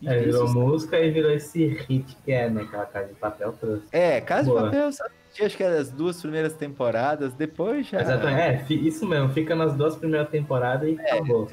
E 0.00 0.08
É, 0.08 0.18
virou 0.18 0.46
isso- 0.46 0.54
música 0.54 0.98
e 0.98 1.10
virou 1.12 1.30
esse 1.30 1.64
hit 1.66 2.16
que 2.24 2.32
é, 2.32 2.50
né? 2.50 2.62
Aquela 2.62 2.86
Casa 2.86 3.08
de 3.08 3.14
Papel 3.14 3.52
trouxe. 3.52 3.84
É, 3.92 4.20
Casa 4.20 4.44
de 4.44 4.50
Boa. 4.50 4.62
Papel, 4.64 4.80
eu 4.86 4.92
só 4.92 5.04
assisti, 5.04 5.44
acho 5.44 5.56
que 5.56 5.62
as 5.62 5.90
duas 5.92 6.20
primeiras 6.20 6.54
temporadas, 6.54 7.32
depois 7.34 7.86
já... 7.86 8.00
Exatamente. 8.00 8.74
É, 8.74 8.76
isso 8.76 9.06
mesmo. 9.06 9.28
Fica 9.28 9.54
nas 9.54 9.74
duas 9.74 9.94
primeiras 9.94 10.28
temporadas 10.28 10.88
e 10.88 11.00
acabou. 11.00 11.48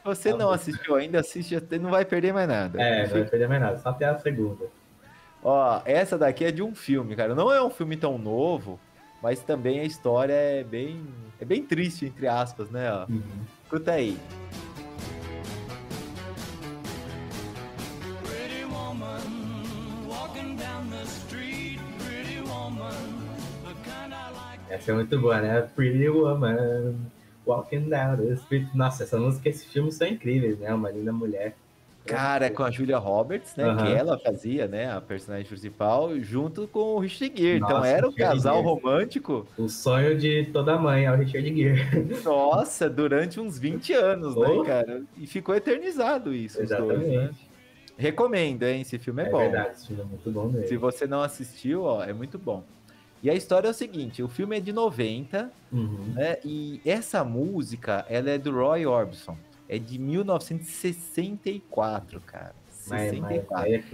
Se 0.00 0.04
você 0.04 0.32
não 0.32 0.50
assistiu 0.50 0.94
ainda, 0.94 1.20
assiste, 1.20 1.54
não 1.78 1.90
vai 1.90 2.06
perder 2.06 2.32
mais 2.32 2.48
nada. 2.48 2.80
É, 2.80 3.02
não 3.02 3.12
vai 3.12 3.24
perder 3.24 3.48
mais 3.48 3.60
nada. 3.60 3.78
Só 3.78 3.90
até 3.90 4.06
a 4.06 4.16
segunda. 4.18 4.64
Ó, 5.42 5.82
essa 5.84 6.16
daqui 6.16 6.44
é 6.44 6.50
de 6.50 6.62
um 6.62 6.74
filme, 6.74 7.14
cara. 7.14 7.34
Não 7.34 7.52
é 7.52 7.62
um 7.62 7.68
filme 7.68 7.96
tão 7.96 8.16
novo, 8.16 8.80
mas 9.22 9.42
também 9.42 9.80
a 9.80 9.84
história 9.84 10.32
é 10.32 10.64
bem, 10.64 11.06
é 11.38 11.44
bem 11.44 11.62
triste, 11.64 12.06
entre 12.06 12.26
aspas, 12.26 12.70
né? 12.70 12.90
Ó. 12.90 13.06
Uhum. 13.10 13.22
Escuta 13.64 13.92
aí. 13.92 14.18
Pretty 18.24 18.64
woman 18.64 19.20
walking 20.08 20.56
down 20.56 20.88
the 20.90 21.02
street. 21.04 21.78
Pretty 22.06 22.40
woman, 22.40 22.90
the 23.64 23.74
kind 23.84 24.14
I 24.14 24.32
like. 24.32 24.60
Essa 24.70 24.92
é 24.92 24.94
muito 24.94 25.18
boa, 25.20 25.40
né? 25.40 25.60
Pretty 25.74 26.08
Woman, 26.08 26.94
Walking 27.46 27.88
Down 27.88 28.16
the 28.16 28.34
Street. 28.34 28.66
Nossa, 28.74 29.02
essa 29.04 29.18
música 29.18 29.48
e 29.48 29.52
esse 29.52 29.66
filme 29.66 29.90
são 29.92 30.06
incríveis, 30.06 30.58
né? 30.58 30.72
Uma 30.74 30.90
linda 30.90 31.12
mulher. 31.12 31.54
Cara, 32.06 32.46
é 32.46 32.50
com 32.50 32.62
a 32.62 32.70
Julia 32.70 32.96
Roberts, 32.96 33.54
né? 33.56 33.64
Aham. 33.64 33.84
Que 33.84 33.92
ela 33.92 34.18
fazia, 34.18 34.66
né? 34.66 34.90
A 34.90 35.00
personagem 35.02 35.46
principal, 35.46 36.18
junto 36.20 36.66
com 36.66 36.94
o 36.94 36.98
Richard 36.98 37.34
Gere. 37.40 37.58
Então 37.58 37.68
Nossa, 37.70 37.86
era 37.88 38.06
um 38.06 38.10
Richard 38.10 38.36
casal 38.36 38.56
Gere. 38.56 38.66
romântico, 38.68 39.46
O 39.58 39.68
sonho 39.68 40.18
de 40.18 40.46
toda 40.52 40.78
mãe 40.78 41.04
é 41.04 41.12
o 41.12 41.16
Richard 41.16 41.54
Gere. 41.54 42.22
nossa, 42.24 42.88
durante 42.88 43.38
uns 43.38 43.58
20 43.58 43.92
anos, 43.92 44.34
né, 44.34 44.46
Oh. 44.48 44.64
cara? 44.64 45.02
E 45.18 45.26
ficou 45.26 45.54
eternizado 45.54 46.32
isso, 46.34 46.60
os 46.62 46.68
dois, 46.70 46.98
né? 47.00 47.04
Exatamente. 47.14 47.50
Recomendo, 47.98 48.62
hein? 48.62 48.80
Esse 48.80 48.98
filme 48.98 49.22
é, 49.22 49.26
É, 49.26 49.30
bom. 49.30 49.38
verdade, 49.38 49.72
esse 49.74 49.86
filme 49.88 50.02
é 50.02 50.06
muito 50.06 50.30
bom 50.30 50.46
mesmo. 50.48 50.66
Se 50.68 50.76
você 50.78 51.06
não 51.06 51.22
assistiu, 51.22 51.82
ó, 51.82 52.02
é 52.02 52.14
muito 52.14 52.38
bom. 52.38 52.64
E 53.22 53.28
a 53.28 53.34
história 53.34 53.68
é 53.68 53.70
o 53.70 53.74
seguinte, 53.74 54.22
o 54.22 54.28
filme 54.28 54.56
é 54.56 54.60
de 54.60 54.72
90, 54.72 55.50
Uhum. 55.72 56.14
né? 56.14 56.38
E 56.44 56.80
essa 56.84 57.22
música, 57.22 58.04
ela 58.08 58.30
é 58.30 58.38
do 58.38 58.50
Roy 58.50 58.86
Orbison. 58.86 59.36
É 59.68 59.78
de 59.78 59.98
1964, 59.98 62.20
cara. 62.20 62.54
Mas, 62.88 63.12
mas 63.18 63.30
64. 63.46 63.64
aí 63.64 63.74
é. 63.74 63.84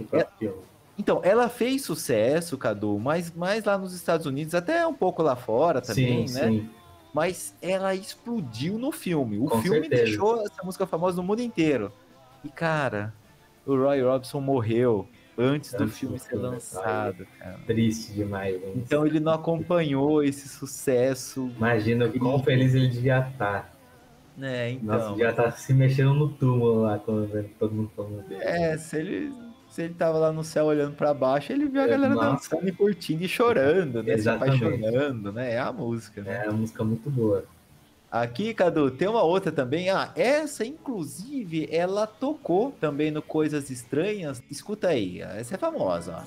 Então, 0.97 1.19
ela 1.23 1.49
fez 1.49 1.83
sucesso, 1.83 2.57
Cadu, 2.57 2.97
mas 2.97 3.31
mais 3.31 3.63
lá 3.63 3.77
nos 3.77 3.93
Estados 3.93 4.25
Unidos, 4.25 4.55
até 4.55 4.87
um 4.87 4.93
pouco 4.93 5.21
lá 5.21 5.35
fora 5.35 5.79
também, 5.81 6.27
sim, 6.27 6.33
né? 6.33 6.47
sim. 6.47 6.67
Mas 7.13 7.53
ela 7.61 7.93
explodiu 7.93 8.79
no 8.79 8.91
filme. 8.91 9.37
O 9.37 9.45
Com 9.45 9.61
filme 9.61 9.81
certeza. 9.81 10.03
deixou 10.05 10.41
essa 10.41 10.63
música 10.63 10.87
famosa 10.87 11.17
no 11.17 11.23
mundo 11.23 11.41
inteiro. 11.41 11.91
E, 12.43 12.49
cara, 12.49 13.13
o 13.65 13.75
Roy 13.75 14.01
Orbison 14.01 14.41
morreu 14.41 15.07
antes 15.37 15.73
do 15.73 15.87
filme 15.87 16.17
ser 16.19 16.35
lançado, 16.35 17.25
cara. 17.39 17.59
Triste 17.65 18.13
demais. 18.13 18.55
hein? 18.55 18.73
Então 18.75 19.05
ele 19.05 19.19
não 19.19 19.33
acompanhou 19.33 20.23
esse 20.23 20.47
sucesso, 20.49 21.51
Imagina 21.57 22.05
o 22.07 22.19
quão 22.19 22.41
feliz 22.43 22.73
ele 22.73 22.87
devia 22.87 23.19
estar. 23.19 23.71
né? 24.35 24.77
Nossa, 24.81 24.97
Então, 24.99 25.11
devia 25.13 25.29
estar 25.29 25.51
se 25.51 25.73
mexendo 25.73 26.13
no 26.13 26.29
túmulo 26.29 26.81
lá, 26.81 26.99
quando 26.99 27.49
todo 27.59 27.73
mundo 27.73 27.91
falando 27.95 28.27
dele. 28.27 28.41
é, 28.43 28.77
se 28.77 28.97
ele, 28.97 29.33
se 29.69 29.81
ele 29.83 29.93
tava 29.93 30.17
lá 30.17 30.31
no 30.31 30.43
céu 30.43 30.65
olhando 30.65 30.95
pra 30.95 31.13
baixo, 31.13 31.51
ele 31.51 31.67
viu 31.67 31.81
a 31.81 31.85
É, 31.85 31.87
galera 31.87 32.13
nossa. 32.15 32.29
dançando 32.31 32.67
e 32.69 32.71
curtindo 32.71 33.23
e 33.23 33.27
chorando, 33.27 34.03
né? 34.03 34.13
Exatamente. 34.13 34.57
Se 34.59 34.65
apaixonando, 34.65 35.31
né? 35.31 35.53
É 35.53 35.59
a 35.59 35.71
música, 35.71 36.21
né? 36.21 36.45
É 36.45 36.49
uma 36.49 36.57
música 36.59 36.83
muito 36.83 37.09
boa. 37.09 37.43
Aqui, 38.09 38.53
Cadu, 38.53 38.89
tem 38.89 39.07
uma 39.07 39.21
outra 39.21 39.51
também. 39.51 39.89
Ah, 39.89 40.13
essa, 40.15 40.65
inclusive, 40.65 41.67
ela 41.69 42.07
tocou 42.07 42.71
também 42.79 43.11
no 43.11 43.21
Coisas 43.21 43.69
Estranhas. 43.69 44.41
Escuta 44.49 44.87
aí, 44.87 45.21
essa 45.21 45.55
é 45.55 45.57
famosa. 45.57 46.23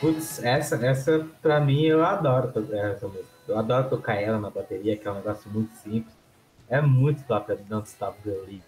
Putz, 0.00 0.42
essa, 0.42 0.76
essa 0.86 1.26
pra 1.42 1.60
mim 1.60 1.82
eu 1.82 2.02
adoro 2.04 2.52
tocar 2.52 2.92
essa 2.92 3.06
música. 3.06 3.28
Eu 3.46 3.58
adoro 3.58 3.90
tocar 3.90 4.14
ela 4.14 4.38
na 4.38 4.48
bateria, 4.48 4.96
que 4.96 5.06
é 5.06 5.10
um 5.10 5.16
negócio 5.16 5.50
muito 5.50 5.74
simples. 5.74 6.19
É 6.70 6.80
muito 6.80 7.22
top 7.24 7.52
a 7.52 7.56
Don't 7.56 7.86
Stop 7.88 8.16
Believing. 8.24 8.62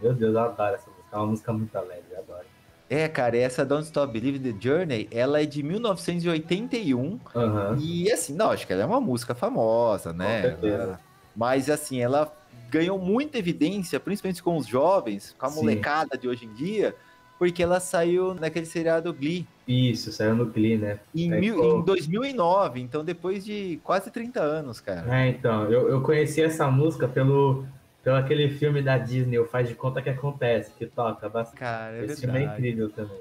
Meu 0.00 0.14
Deus, 0.14 0.34
eu 0.34 0.40
adoro 0.40 0.74
essa 0.74 0.88
música. 0.88 1.08
É 1.12 1.16
uma 1.16 1.26
música 1.26 1.52
muito 1.52 1.76
alegre, 1.76 2.04
eu 2.12 2.18
adoro. 2.20 2.46
É, 2.88 3.08
cara, 3.08 3.36
essa 3.36 3.64
Don't 3.64 3.84
Stop 3.84 4.12
Believe 4.12 4.38
the 4.38 4.56
Journey, 4.60 5.08
ela 5.10 5.42
é 5.42 5.44
de 5.44 5.60
1981. 5.62 7.18
Aham. 7.34 7.76
E 7.80 8.10
assim, 8.12 8.32
não, 8.34 8.50
acho 8.50 8.64
que 8.66 8.72
ela 8.72 8.82
é 8.82 8.86
uma 8.86 9.00
música 9.00 9.34
famosa, 9.34 10.12
né? 10.12 10.56
Ela- 10.62 11.00
Mas 11.34 11.68
assim, 11.68 12.00
ela 12.00 12.32
ganhou 12.70 12.98
muita 12.98 13.38
evidência, 13.38 13.98
principalmente 13.98 14.42
com 14.42 14.56
os 14.56 14.66
jovens, 14.66 15.34
com 15.38 15.46
a 15.46 15.50
Sim. 15.50 15.56
molecada 15.56 16.16
de 16.16 16.28
hoje 16.28 16.46
em 16.46 16.52
dia, 16.54 16.94
porque 17.38 17.62
ela 17.62 17.80
saiu 17.80 18.34
naquele 18.34 18.66
seriado 18.66 19.12
Glee 19.14 19.48
Isso, 19.66 20.12
saiu 20.12 20.34
no 20.36 20.46
Glee, 20.52 20.78
né? 20.78 21.00
em, 21.14 21.30
É, 21.32 21.40
mil- 21.40 21.56
pô. 21.56 21.80
em 21.80 21.84
2009, 21.84 22.80
então 22.80 23.04
depois 23.04 23.44
de 23.44 23.78
quase 23.82 24.10
30 24.10 24.40
anos, 24.40 24.80
cara. 24.80 25.12
É, 25.12 25.28
então, 25.28 25.70
eu, 25.70 25.88
eu 25.88 26.02
conheci 26.02 26.42
essa 26.42 26.70
música 26.70 27.08
pelo, 27.08 27.66
pelo 28.02 28.16
aquele 28.16 28.48
filme 28.50 28.82
da 28.82 28.98
Disney, 28.98 29.38
o 29.38 29.46
Faz 29.46 29.68
de 29.68 29.74
Conta 29.74 30.02
Que 30.02 30.10
Acontece, 30.10 30.72
que 30.74 30.86
toca 30.86 31.28
bastante. 31.28 31.58
Cara, 31.58 31.96
é 31.96 32.04
Esse 32.04 32.20
filme 32.20 32.38
é 32.38 32.42
verdade. 32.42 32.62
incrível 32.62 32.92
também. 32.92 33.18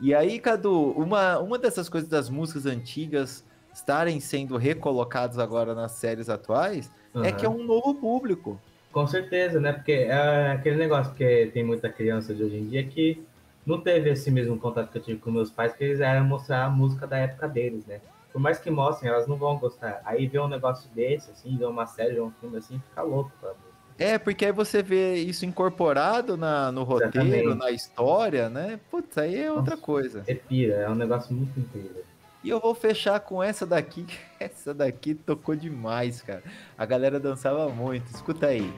E 0.00 0.14
aí, 0.14 0.40
Cadu, 0.40 0.90
uma, 0.92 1.38
uma 1.38 1.58
dessas 1.58 1.88
coisas 1.88 2.08
das 2.08 2.28
músicas 2.28 2.66
antigas 2.66 3.44
estarem 3.72 4.20
sendo 4.20 4.56
recolocadas 4.56 5.38
agora 5.38 5.74
nas 5.74 5.92
séries 5.92 6.28
atuais 6.28 6.90
é 7.22 7.30
Aham. 7.30 7.36
que 7.38 7.46
é 7.46 7.48
um 7.48 7.64
novo 7.64 7.94
público. 8.00 8.60
Com 8.90 9.06
certeza, 9.06 9.60
né? 9.60 9.72
Porque 9.72 9.92
é 9.92 10.50
aquele 10.52 10.76
negócio, 10.76 11.12
porque 11.12 11.50
tem 11.54 11.64
muita 11.64 11.88
criança 11.90 12.34
de 12.34 12.42
hoje 12.42 12.56
em 12.56 12.68
dia 12.68 12.86
que 12.86 13.24
não 13.64 13.80
teve 13.80 14.10
esse 14.10 14.30
mesmo 14.30 14.58
contato 14.58 14.90
que 14.90 14.98
eu 14.98 15.02
tive 15.02 15.20
com 15.20 15.30
meus 15.30 15.50
pais, 15.50 15.72
que 15.72 15.84
eles 15.84 16.00
eram 16.00 16.24
mostrar 16.24 16.64
a 16.64 16.70
música 16.70 17.06
da 17.06 17.16
época 17.18 17.48
deles, 17.48 17.86
né? 17.86 18.00
Por 18.32 18.40
mais 18.40 18.58
que 18.58 18.70
mostrem, 18.70 19.10
elas 19.10 19.26
não 19.26 19.36
vão 19.36 19.58
gostar. 19.58 20.00
Aí 20.04 20.26
vê 20.26 20.38
um 20.38 20.48
negócio 20.48 20.88
desse, 20.94 21.30
assim, 21.30 21.56
vê 21.56 21.66
uma 21.66 21.86
série, 21.86 22.14
vê 22.14 22.20
um 22.20 22.30
filme 22.40 22.56
assim, 22.56 22.80
fica 22.88 23.02
louco 23.02 23.30
pra 23.40 23.50
música. 23.50 23.72
É, 23.98 24.18
porque 24.18 24.46
aí 24.46 24.52
você 24.52 24.82
vê 24.82 25.16
isso 25.16 25.44
incorporado 25.44 26.36
na, 26.36 26.72
no 26.72 26.82
roteiro, 26.82 27.26
Exatamente. 27.26 27.58
na 27.58 27.70
história, 27.70 28.48
né? 28.48 28.80
Putz, 28.90 29.18
aí 29.18 29.38
é 29.38 29.52
outra 29.52 29.76
coisa. 29.76 30.24
Você 30.24 30.34
pira, 30.34 30.74
é 30.74 30.88
um 30.88 30.94
negócio 30.94 31.34
muito 31.34 31.60
incrível. 31.60 32.02
E 32.42 32.48
eu 32.48 32.58
vou 32.58 32.74
fechar 32.74 33.20
com 33.20 33.42
essa 33.42 33.66
daqui, 33.66 34.02
que 34.04 34.18
essa 34.40 34.72
daqui 34.74 35.14
tocou 35.14 35.54
demais, 35.54 36.22
cara. 36.22 36.42
A 36.76 36.86
galera 36.86 37.20
dançava 37.20 37.68
muito, 37.68 38.06
escuta 38.06 38.46
aí. 38.46 38.72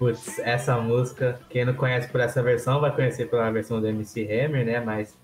Putz, 0.00 0.38
essa 0.38 0.80
música, 0.80 1.38
quem 1.50 1.62
não 1.62 1.74
conhece 1.74 2.08
por 2.08 2.22
essa 2.22 2.42
versão, 2.42 2.80
vai 2.80 2.90
conhecer 2.90 3.28
pela 3.28 3.50
versão 3.50 3.82
do 3.82 3.86
MC 3.86 4.22
Hammer, 4.22 4.64
né? 4.64 4.80
Mas 4.80 5.14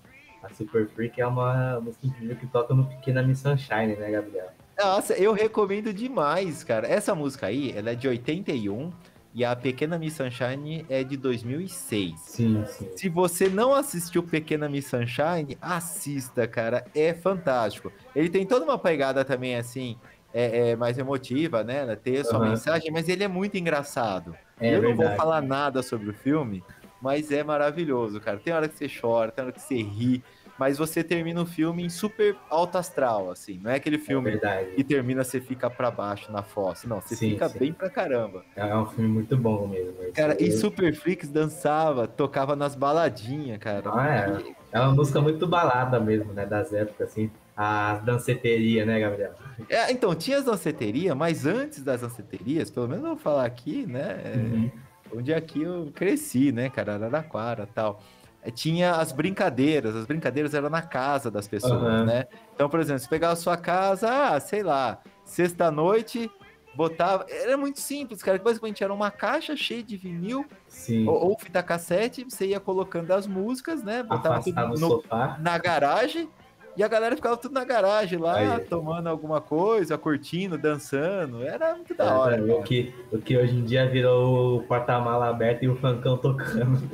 a 0.43 0.53
Super 0.53 0.87
Freak 0.87 1.19
é 1.19 1.25
uma 1.25 1.81
música 1.81 2.05
incrível 2.05 2.35
que 2.35 2.45
toca 2.45 2.75
no 2.75 2.85
Pequena 2.85 3.23
Miss 3.23 3.39
Sunshine, 3.39 3.95
né, 3.95 4.11
Gabriel? 4.11 4.51
Nossa, 4.79 5.15
eu 5.15 5.33
recomendo 5.33 5.91
demais, 5.91 6.63
cara. 6.63 6.87
Essa 6.87 7.15
música 7.15 7.47
aí, 7.47 7.73
ela 7.75 7.89
é 7.89 7.95
de 7.95 8.07
81 8.07 8.91
e 9.33 9.43
a 9.43 9.55
Pequena 9.55 9.97
Miss 9.97 10.13
Sunshine 10.13 10.85
é 10.87 11.03
de 11.03 11.17
2006. 11.17 12.19
Sim, 12.19 12.63
sim. 12.67 12.87
Se 12.95 13.09
você 13.09 13.49
não 13.49 13.73
assistiu 13.73 14.21
Pequena 14.21 14.69
Miss 14.69 14.85
Sunshine, 14.85 15.57
assista, 15.59 16.47
cara. 16.47 16.85
É 16.93 17.15
fantástico. 17.15 17.91
Ele 18.15 18.29
tem 18.29 18.45
toda 18.45 18.63
uma 18.63 18.77
pegada 18.77 19.25
também, 19.25 19.55
assim, 19.55 19.97
é, 20.31 20.69
é 20.69 20.75
mais 20.75 20.99
emotiva, 20.99 21.63
né? 21.63 21.83
né, 21.83 21.95
Ter 21.95 22.23
sua 22.23 22.37
Aham. 22.37 22.51
mensagem, 22.51 22.91
mas 22.91 23.09
ele 23.09 23.23
é 23.23 23.27
muito 23.27 23.57
engraçado. 23.57 24.37
É 24.59 24.69
eu 24.75 24.81
não 24.81 24.89
vou 24.89 24.97
verdade. 24.97 25.17
falar 25.17 25.41
nada 25.41 25.83
sobre 25.83 26.09
o 26.09 26.13
filme, 26.13 26.63
mas 27.01 27.31
é 27.31 27.43
maravilhoso, 27.43 28.19
cara. 28.19 28.37
Tem 28.37 28.53
hora 28.53 28.67
que 28.67 28.75
você 28.75 28.87
chora, 28.89 29.31
tem 29.31 29.43
hora 29.43 29.51
que 29.53 29.61
você 29.61 29.75
ri, 29.75 30.23
mas 30.57 30.79
você 30.79 31.03
termina 31.03 31.39
o 31.41 31.45
filme 31.45 31.83
em 31.85 31.89
super 31.89 32.35
alto 32.49 32.77
astral, 32.79 33.29
assim. 33.29 33.59
Não 33.61 33.69
é 33.69 33.75
aquele 33.75 33.97
É 33.97 33.99
filme 33.99 34.31
verdade. 34.31 34.71
que 34.71 34.83
termina, 34.83 35.23
você 35.23 35.39
fica 35.39 35.69
pra 35.69 35.91
baixo 35.91 36.31
na 36.31 36.41
fossa. 36.41 36.87
Não, 36.87 36.99
você 36.99 37.15
Sim, 37.15 37.31
fica 37.31 37.47
sim. 37.49 37.59
bem 37.59 37.73
pra 37.73 37.89
caramba. 37.89 38.43
É 38.55 38.75
um 38.75 38.87
filme 38.87 39.07
muito 39.09 39.37
bom 39.37 39.67
mesmo. 39.67 39.93
Cara, 40.15 40.35
e 40.41 40.51
Super 40.51 40.95
Freaks 40.95 41.29
dançava, 41.29 42.07
tocava 42.07 42.55
nas 42.55 42.73
baladinhas, 42.73 43.59
cara. 43.59 43.83
Ah, 43.93 44.15
é. 44.15 44.55
É 44.71 44.79
uma 44.79 44.91
música 44.93 45.21
muito 45.21 45.45
balada 45.47 45.99
mesmo, 45.99 46.33
né? 46.33 46.45
Das 46.45 46.73
épocas, 46.73 47.09
assim. 47.09 47.29
A 47.55 47.95
danceteria, 48.03 48.85
né, 48.85 48.99
Gabriel? 48.99 49.33
É, 49.69 49.91
então, 49.91 50.13
tinha 50.15 50.37
as 50.37 50.45
danceterias, 50.45 51.15
mas 51.15 51.45
antes 51.45 51.83
das 51.83 52.01
danceterias, 52.01 52.69
pelo 52.69 52.87
menos 52.87 53.03
eu 53.03 53.09
vou 53.11 53.17
falar 53.17 53.45
aqui, 53.45 53.85
né? 53.87 54.21
é, 54.23 54.37
Uhum. 54.37 54.71
Onde 55.15 55.33
aqui 55.33 55.61
eu 55.61 55.89
cresci, 55.95 56.51
né, 56.51 56.69
cara? 56.69 56.95
Araraquara 56.95 57.63
e 57.63 57.73
tal. 57.73 58.01
É, 58.43 58.51
Tinha 58.51 58.91
as 58.95 59.11
brincadeiras, 59.13 59.95
as 59.95 60.05
brincadeiras 60.05 60.53
eram 60.53 60.69
na 60.69 60.81
casa 60.81 61.31
das 61.31 61.47
pessoas, 61.47 61.81
Aham. 61.81 62.05
né? 62.05 62.25
Então, 62.53 62.69
por 62.69 62.79
exemplo, 62.81 62.99
você 62.99 63.07
pegava 63.07 63.31
a 63.33 63.37
sua 63.37 63.55
casa, 63.55 64.09
ah, 64.09 64.39
sei 64.39 64.63
lá, 64.63 65.01
sexta-noite, 65.23 66.29
botava. 66.75 67.25
Era 67.29 67.55
muito 67.57 67.79
simples, 67.79 68.21
cara. 68.21 68.37
Basicamente 68.37 68.83
era 68.83 68.93
uma 68.93 69.09
caixa 69.09 69.55
cheia 69.55 69.81
de 69.81 69.95
vinil 69.97 70.45
Sim. 70.67 71.07
ou, 71.07 71.29
ou 71.29 71.39
fita 71.39 71.63
cassete, 71.63 72.25
você 72.25 72.47
ia 72.47 72.59
colocando 72.59 73.11
as 73.11 73.25
músicas, 73.25 73.81
né? 73.83 74.03
Botava 74.03 74.41
tudo 74.41 74.61
no 74.61 74.67
no- 74.73 74.77
sofá. 74.77 75.37
na 75.39 75.57
garagem 75.57 76.29
E 76.77 76.83
a 76.83 76.87
galera 76.87 77.15
ficava 77.15 77.35
tudo 77.35 77.53
na 77.53 77.65
garagem 77.65 78.19
lá, 78.19 78.35
Aí. 78.37 78.59
tomando 78.65 79.07
alguma 79.07 79.41
coisa, 79.41 79.97
curtindo, 79.97 80.59
dançando. 80.59 81.41
Era 81.43 81.73
muito 81.73 81.95
da 81.95 82.05
É, 82.05 82.07
hora. 82.13 82.43
o, 82.43 82.47
cara. 82.49 82.63
que, 82.63 82.93
o 83.11 83.17
que 83.17 83.35
hoje 83.35 83.55
em 83.55 83.65
dia 83.65 83.89
virou 83.89 84.57
o 84.59 84.63
porta-mala 84.63 85.27
aberto 85.27 85.63
e 85.63 85.67
o 85.69 85.75
funkão 85.75 86.17
tocando. 86.19 86.87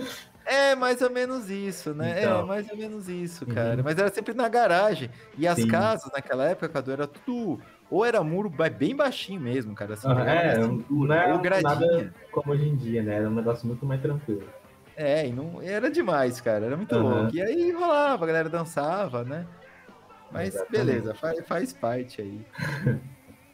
É 0.46 0.74
mais 0.74 1.02
ou 1.02 1.10
menos 1.10 1.50
isso, 1.50 1.93
né? 1.93 2.12
É 2.22 2.24
Então. 2.26 2.46
mais 2.48 2.69
ou 2.69 2.78
menos 2.78 3.10
isso, 3.10 3.46
Uhum. 3.46 3.54
cara. 3.54 3.84
Mas 3.84 3.98
era 3.98 4.10
sempre 4.10 4.34
na 4.34 4.48
garagem. 4.48 5.10
E 5.38 5.46
as 5.46 5.60
Sim. 5.60 5.67
casas 5.67 6.10
naquela 6.13 6.46
época, 6.46 6.69
Cadu, 6.69 6.91
era 6.91 7.06
tudo. 7.06 7.60
Ou 7.91 8.06
era 8.06 8.24
muro 8.24 8.50
bem 8.50 8.96
baixinho 8.96 9.41
mesmo, 9.41 9.76
cara. 9.76 9.96
Assim, 9.96 10.08
pegava 10.08 10.32
é, 10.32 10.58
não 10.60 11.13
é 11.13 11.34
ou 11.34 11.39
gradinha. 11.41 11.74
nada 11.76 12.13
como 12.32 12.54
hoje 12.54 12.69
em 12.69 12.76
dia, 12.78 13.04
né? 13.04 13.15
Era 13.15 13.30
um 13.30 13.36
negócio 13.36 13.67
muito 13.67 13.86
mais 13.86 14.02
tranquilo. 14.02 14.43
É, 14.96 15.28
e 15.28 15.34
não 15.34 15.62
era 15.62 15.89
demais, 15.91 16.39
cara. 16.39 16.67
Era 16.67 16.78
muito 16.78 16.96
Aham. 16.96 17.04
louco. 17.04 17.36
E 17.36 17.41
aí 17.41 17.72
rolava, 17.72 18.24
a 18.24 18.28
galera 18.28 18.50
dançava, 18.50 19.24
né? 19.26 19.46
Mas 20.34 20.56
Exatamente. 20.56 20.86
beleza, 20.86 21.13
faz, 21.13 21.46
faz 21.46 21.74
parte 21.74 22.22
aí. 22.22 22.41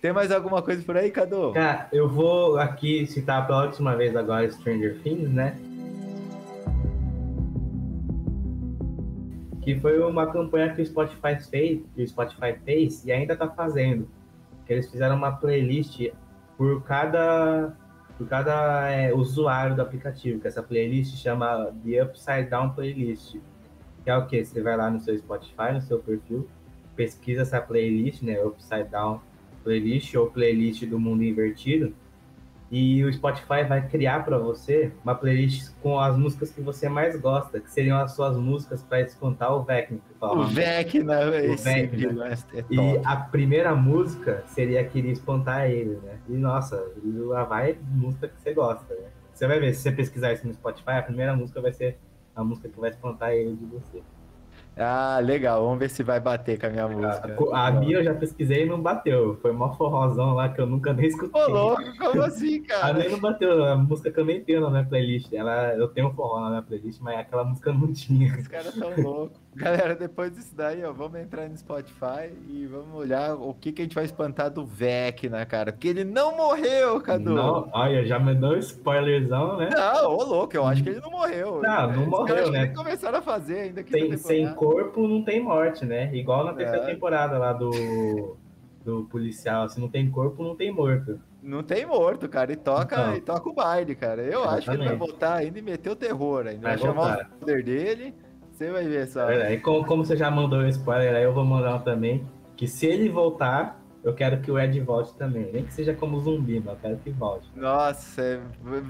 Tem 0.02 0.14
mais 0.14 0.32
alguma 0.32 0.62
coisa 0.62 0.82
por 0.82 0.96
aí, 0.96 1.12
Cadu? 1.12 1.52
Cara, 1.52 1.90
eu 1.92 2.08
vou 2.08 2.58
aqui 2.58 3.06
citar 3.06 3.46
pela 3.46 3.66
última 3.66 3.98
vez 3.98 4.16
agora 4.16 4.50
Stranger 4.50 4.98
Things, 5.04 5.30
né? 5.30 5.58
Que 9.62 9.78
foi 9.78 10.02
uma 10.02 10.32
campanha 10.32 10.74
que 10.74 10.82
o 10.82 10.86
Spotify 10.86 11.38
fez, 11.52 11.82
que 11.94 12.02
o 12.02 12.08
Spotify 12.08 12.58
fez 12.64 13.04
e 13.04 13.12
ainda 13.12 13.36
tá 13.36 13.50
fazendo. 13.50 14.08
Que 14.66 14.72
eles 14.72 14.90
fizeram 14.90 15.18
uma 15.18 15.34
playlist 15.34 16.10
por 16.58 16.82
cada, 16.84 17.76
por 18.18 18.26
cada 18.26 18.90
é, 18.90 19.14
usuário 19.14 19.76
do 19.76 19.82
aplicativo, 19.82 20.40
que 20.40 20.48
essa 20.48 20.64
playlist 20.64 21.18
chama 21.18 21.74
The 21.84 22.04
Upside 22.04 22.50
Down 22.50 22.70
Playlist. 22.70 23.36
Que 24.06 24.10
é 24.10 24.16
o 24.16 24.26
que? 24.28 24.46
Você 24.46 24.62
vai 24.62 24.78
lá 24.78 24.90
no 24.90 25.02
seu 25.02 25.18
Spotify, 25.18 25.74
no 25.74 25.82
seu 25.82 26.00
perfil, 26.00 26.48
pesquisa 27.00 27.44
essa 27.44 27.62
playlist, 27.62 28.22
né? 28.22 28.44
Upside 28.44 28.90
Down 28.90 29.22
playlist 29.64 30.14
ou 30.16 30.30
playlist 30.30 30.86
do 30.86 31.00
mundo 31.00 31.24
invertido 31.24 31.94
e 32.72 33.04
o 33.04 33.12
Spotify 33.12 33.64
vai 33.68 33.88
criar 33.88 34.24
para 34.24 34.38
você 34.38 34.92
uma 35.04 35.16
playlist 35.16 35.72
com 35.82 36.00
as 36.00 36.16
músicas 36.16 36.52
que 36.52 36.62
você 36.62 36.88
mais 36.88 37.20
gosta, 37.20 37.60
que 37.60 37.72
seriam 37.72 37.98
as 37.98 38.12
suas 38.12 38.38
músicas 38.38 38.84
para 38.84 39.02
espantar 39.02 39.56
o 39.56 39.64
Vecna. 39.64 39.98
que 39.98 40.14
fala. 40.20 40.42
O 40.42 40.44
né? 40.44 41.54
Esse 41.54 41.64
Vec, 41.64 41.92
né? 41.92 41.98
vilão 41.98 42.28
é, 42.28 42.38
E 42.70 43.02
a 43.04 43.16
primeira 43.16 43.74
música 43.74 44.44
seria 44.48 44.84
que 44.84 45.00
iria 45.00 45.12
espantar 45.12 45.70
ele, 45.70 46.00
né? 46.04 46.20
E 46.28 46.34
nossa, 46.34 46.84
lá 47.04 47.44
vai 47.44 47.76
música 47.92 48.28
que 48.28 48.40
você 48.40 48.54
gosta, 48.54 48.94
né? 48.94 49.08
Você 49.34 49.48
vai 49.48 49.60
ver, 49.60 49.74
se 49.74 49.82
você 49.82 49.92
pesquisar 49.92 50.34
isso 50.34 50.46
no 50.46 50.54
Spotify, 50.54 50.92
a 50.92 51.02
primeira 51.02 51.36
música 51.36 51.60
vai 51.62 51.72
ser 51.72 51.98
a 52.36 52.44
música 52.44 52.70
que 52.70 52.80
vai 52.80 52.92
espantar 52.92 53.32
ele 53.32 53.56
de 53.56 53.66
você. 53.66 54.04
Ah, 54.82 55.20
legal. 55.22 55.62
Vamos 55.64 55.80
ver 55.80 55.90
se 55.90 56.04
vai 56.04 56.20
bater 56.22 56.58
com 56.58 56.68
a 56.68 56.70
minha 56.70 56.88
música. 56.88 57.38
A, 57.54 57.68
a 57.68 57.72
minha 57.72 57.98
eu 57.98 58.04
já 58.04 58.14
pesquisei 58.14 58.64
e 58.64 58.66
não 58.66 58.82
bateu. 58.82 59.38
Foi 59.42 59.52
uma 59.52 59.74
forrozão 59.76 60.34
lá 60.34 60.48
que 60.48 60.62
eu 60.62 60.66
nunca 60.66 60.94
nem 60.94 61.08
escutei. 61.08 61.42
Ô, 61.42 61.48
louco, 61.50 61.84
como 61.98 62.22
assim, 62.22 62.64
A 62.64 62.68
cara? 62.68 62.94
minha 62.94 63.10
não 63.10 63.20
bateu, 63.20 63.66
a 63.66 63.76
música 63.76 64.10
que 64.10 64.20
eu 64.20 64.26
nem 64.26 64.42
tenho 64.42 64.62
na 64.62 64.70
minha 64.70 64.86
playlist. 64.86 65.34
Ela, 65.34 65.74
eu 65.76 65.90
tenho 65.90 66.12
forró 66.14 66.40
na 66.40 66.50
minha 66.50 66.62
playlist, 66.62 67.02
mas 67.02 67.20
aquela 67.20 67.44
música 67.44 67.74
não 67.74 67.92
tinha. 67.92 68.34
Os 68.40 68.48
caras 68.48 68.74
tão 68.74 68.90
loucos. 69.04 69.38
Galera, 69.60 69.94
depois 69.94 70.34
disso 70.34 70.56
daí, 70.56 70.84
ó, 70.86 70.94
vamos 70.94 71.20
entrar 71.20 71.50
no 71.50 71.58
Spotify 71.58 72.32
e 72.48 72.66
vamos 72.66 72.96
olhar 72.96 73.36
o 73.36 73.54
que, 73.54 73.74
que 73.74 73.82
a 73.82 73.86
gente 73.86 73.94
vai 73.94 74.06
espantar 74.06 74.50
do 74.50 74.66
Vecna, 74.66 75.46
cara. 75.46 75.74
Porque 75.74 75.88
ele 75.90 76.06
não 76.06 76.36
morreu, 76.38 77.02
Cadu. 77.02 77.36
Não, 77.36 77.70
olha, 77.74 78.06
já 78.06 78.18
me 78.18 78.34
deu 78.34 78.52
um 78.52 78.58
spoilerzão, 78.58 79.58
né? 79.58 79.70
Não, 79.76 80.12
ô 80.16 80.24
louco, 80.24 80.56
eu 80.56 80.66
acho 80.66 80.82
que 80.82 80.90
ele 80.90 81.02
não 81.02 81.12
morreu. 81.12 81.62
Não, 81.62 81.92
não 81.92 82.04
Os 82.04 82.08
morreu, 82.08 82.36
caras 82.36 82.52
né? 82.52 82.68
começaram 82.68 83.18
a 83.20 83.22
fazer 83.22 83.60
ainda 83.60 83.84
que 83.84 83.92
Sem, 83.92 84.16
sem 84.18 84.54
corpo 84.54 85.06
não 85.08 85.24
tem 85.24 85.44
morte, 85.44 85.86
né? 85.86 86.10
Igual 86.16 86.46
na 86.46 86.54
terceira 86.54 86.86
É. 86.86 86.94
temporada 86.94 87.38
lá 87.38 87.52
do, 87.52 88.38
do 88.86 89.04
policial. 89.12 89.68
Se 89.68 89.80
não 89.80 89.90
tem 89.90 90.10
corpo, 90.10 90.42
não 90.42 90.56
tem 90.56 90.72
morto. 90.72 91.20
Não 91.44 91.64
tem 91.64 91.86
morto, 91.86 92.28
cara. 92.30 92.52
E 92.52 92.56
toca, 92.56 92.96
Então. 92.96 93.16
e 93.16 93.22
toca 93.22 93.50
o 93.50 93.54
baile, 93.54 93.94
cara. 93.96 94.22
Eu 94.22 94.44
acho 94.44 94.64
que 94.64 94.70
ele 94.72 94.78
vai 94.80 94.88
Exatamente. 94.88 94.98
voltar 95.12 95.34
ainda 95.36 95.60
e 95.60 95.62
meter 95.62 95.90
o 95.90 95.96
terror 95.96 96.48
ainda. 96.48 96.62
Vai 96.62 96.78
Vai, 96.78 96.88
chamar 96.88 97.08
voltar. 97.18 97.30
o 97.36 97.40
poder 97.40 97.64
dele. 97.64 98.14
Você 98.60 98.70
vai 98.72 98.86
ver 98.86 99.08
só. 99.08 99.30
É, 99.30 99.54
e 99.54 99.58
como, 99.62 99.86
como 99.86 100.04
você 100.04 100.18
já 100.18 100.30
mandou 100.30 100.60
um 100.60 100.68
spoiler 100.68 101.16
aí, 101.16 101.24
eu 101.24 101.34
vou 101.34 101.46
mandar 101.46 101.76
um 101.76 101.80
também. 101.80 102.28
Que 102.58 102.68
se 102.68 102.86
ele 102.88 103.08
voltar, 103.08 103.82
eu 104.04 104.14
quero 104.14 104.42
que 104.42 104.52
o 104.52 104.60
Ed 104.60 104.78
volte 104.82 105.14
também. 105.16 105.50
Nem 105.54 105.64
que 105.64 105.74
seja 105.74 105.94
como 105.94 106.20
zumbi, 106.20 106.60
mas 106.60 106.74
eu 106.74 106.80
quero 106.82 106.98
que 106.98 107.10
volte. 107.10 107.50
Nossa, 107.56 108.22
é... 108.22 108.42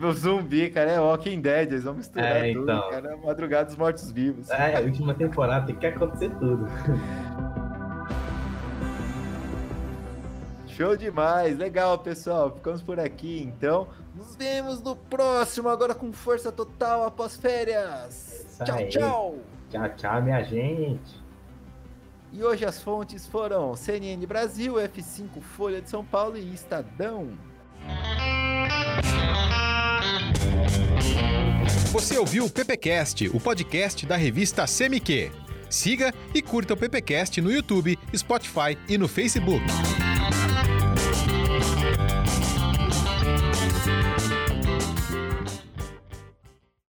o 0.03 0.11
zumbi, 0.11 0.71
cara, 0.71 0.89
é 0.89 0.99
Walking 0.99 1.39
Dead. 1.39 1.67
Eles 1.69 1.83
vão 1.83 1.93
misturar 1.93 2.37
É, 2.37 2.51
tudo, 2.51 2.63
então. 2.63 2.89
cara. 2.89 3.15
Madrugada 3.17 3.65
dos 3.65 3.75
mortos-vivos. 3.75 4.49
É, 4.49 4.77
a 4.77 4.79
última 4.79 5.13
temporada 5.13 5.67
tem 5.67 5.75
que 5.75 5.85
acontecer 5.85 6.31
tudo. 6.39 6.65
Show 10.65 10.97
demais, 10.97 11.59
legal 11.59 11.99
pessoal, 11.99 12.55
ficamos 12.55 12.81
por 12.81 12.99
aqui 12.99 13.43
então. 13.43 13.87
Nos 14.15 14.35
vemos 14.35 14.81
no 14.81 14.95
próximo, 14.95 15.69
agora 15.69 15.93
com 15.93 16.11
força 16.11 16.51
total 16.51 17.03
após 17.05 17.35
férias. 17.35 18.47
Isso 18.49 18.63
Tchau, 18.65 18.77
aí. 18.77 18.89
tchau. 18.89 19.35
Tchau, 19.69 19.89
tchau, 19.95 20.21
minha 20.23 20.43
gente. 20.43 21.29
E 22.31 22.43
hoje 22.43 22.65
as 22.65 22.81
fontes 22.81 23.25
foram 23.25 23.75
CNN 23.75 24.25
Brasil, 24.25 24.75
F5 24.75 25.41
Folha 25.41 25.81
de 25.81 25.89
São 25.89 26.03
Paulo 26.03 26.37
e 26.37 26.53
Estadão. 26.53 27.37
Você 31.91 32.17
ouviu 32.17 32.45
o 32.45 32.49
PPcast, 32.49 33.29
o 33.29 33.39
podcast 33.39 34.05
da 34.05 34.15
revista 34.15 34.65
CMQ. 34.65 35.31
Siga 35.69 36.13
e 36.33 36.41
curta 36.41 36.73
o 36.73 36.77
PPcast 36.77 37.41
no 37.41 37.51
YouTube, 37.51 37.97
Spotify 38.15 38.77
e 38.87 38.97
no 38.97 39.07
Facebook. 39.07 39.65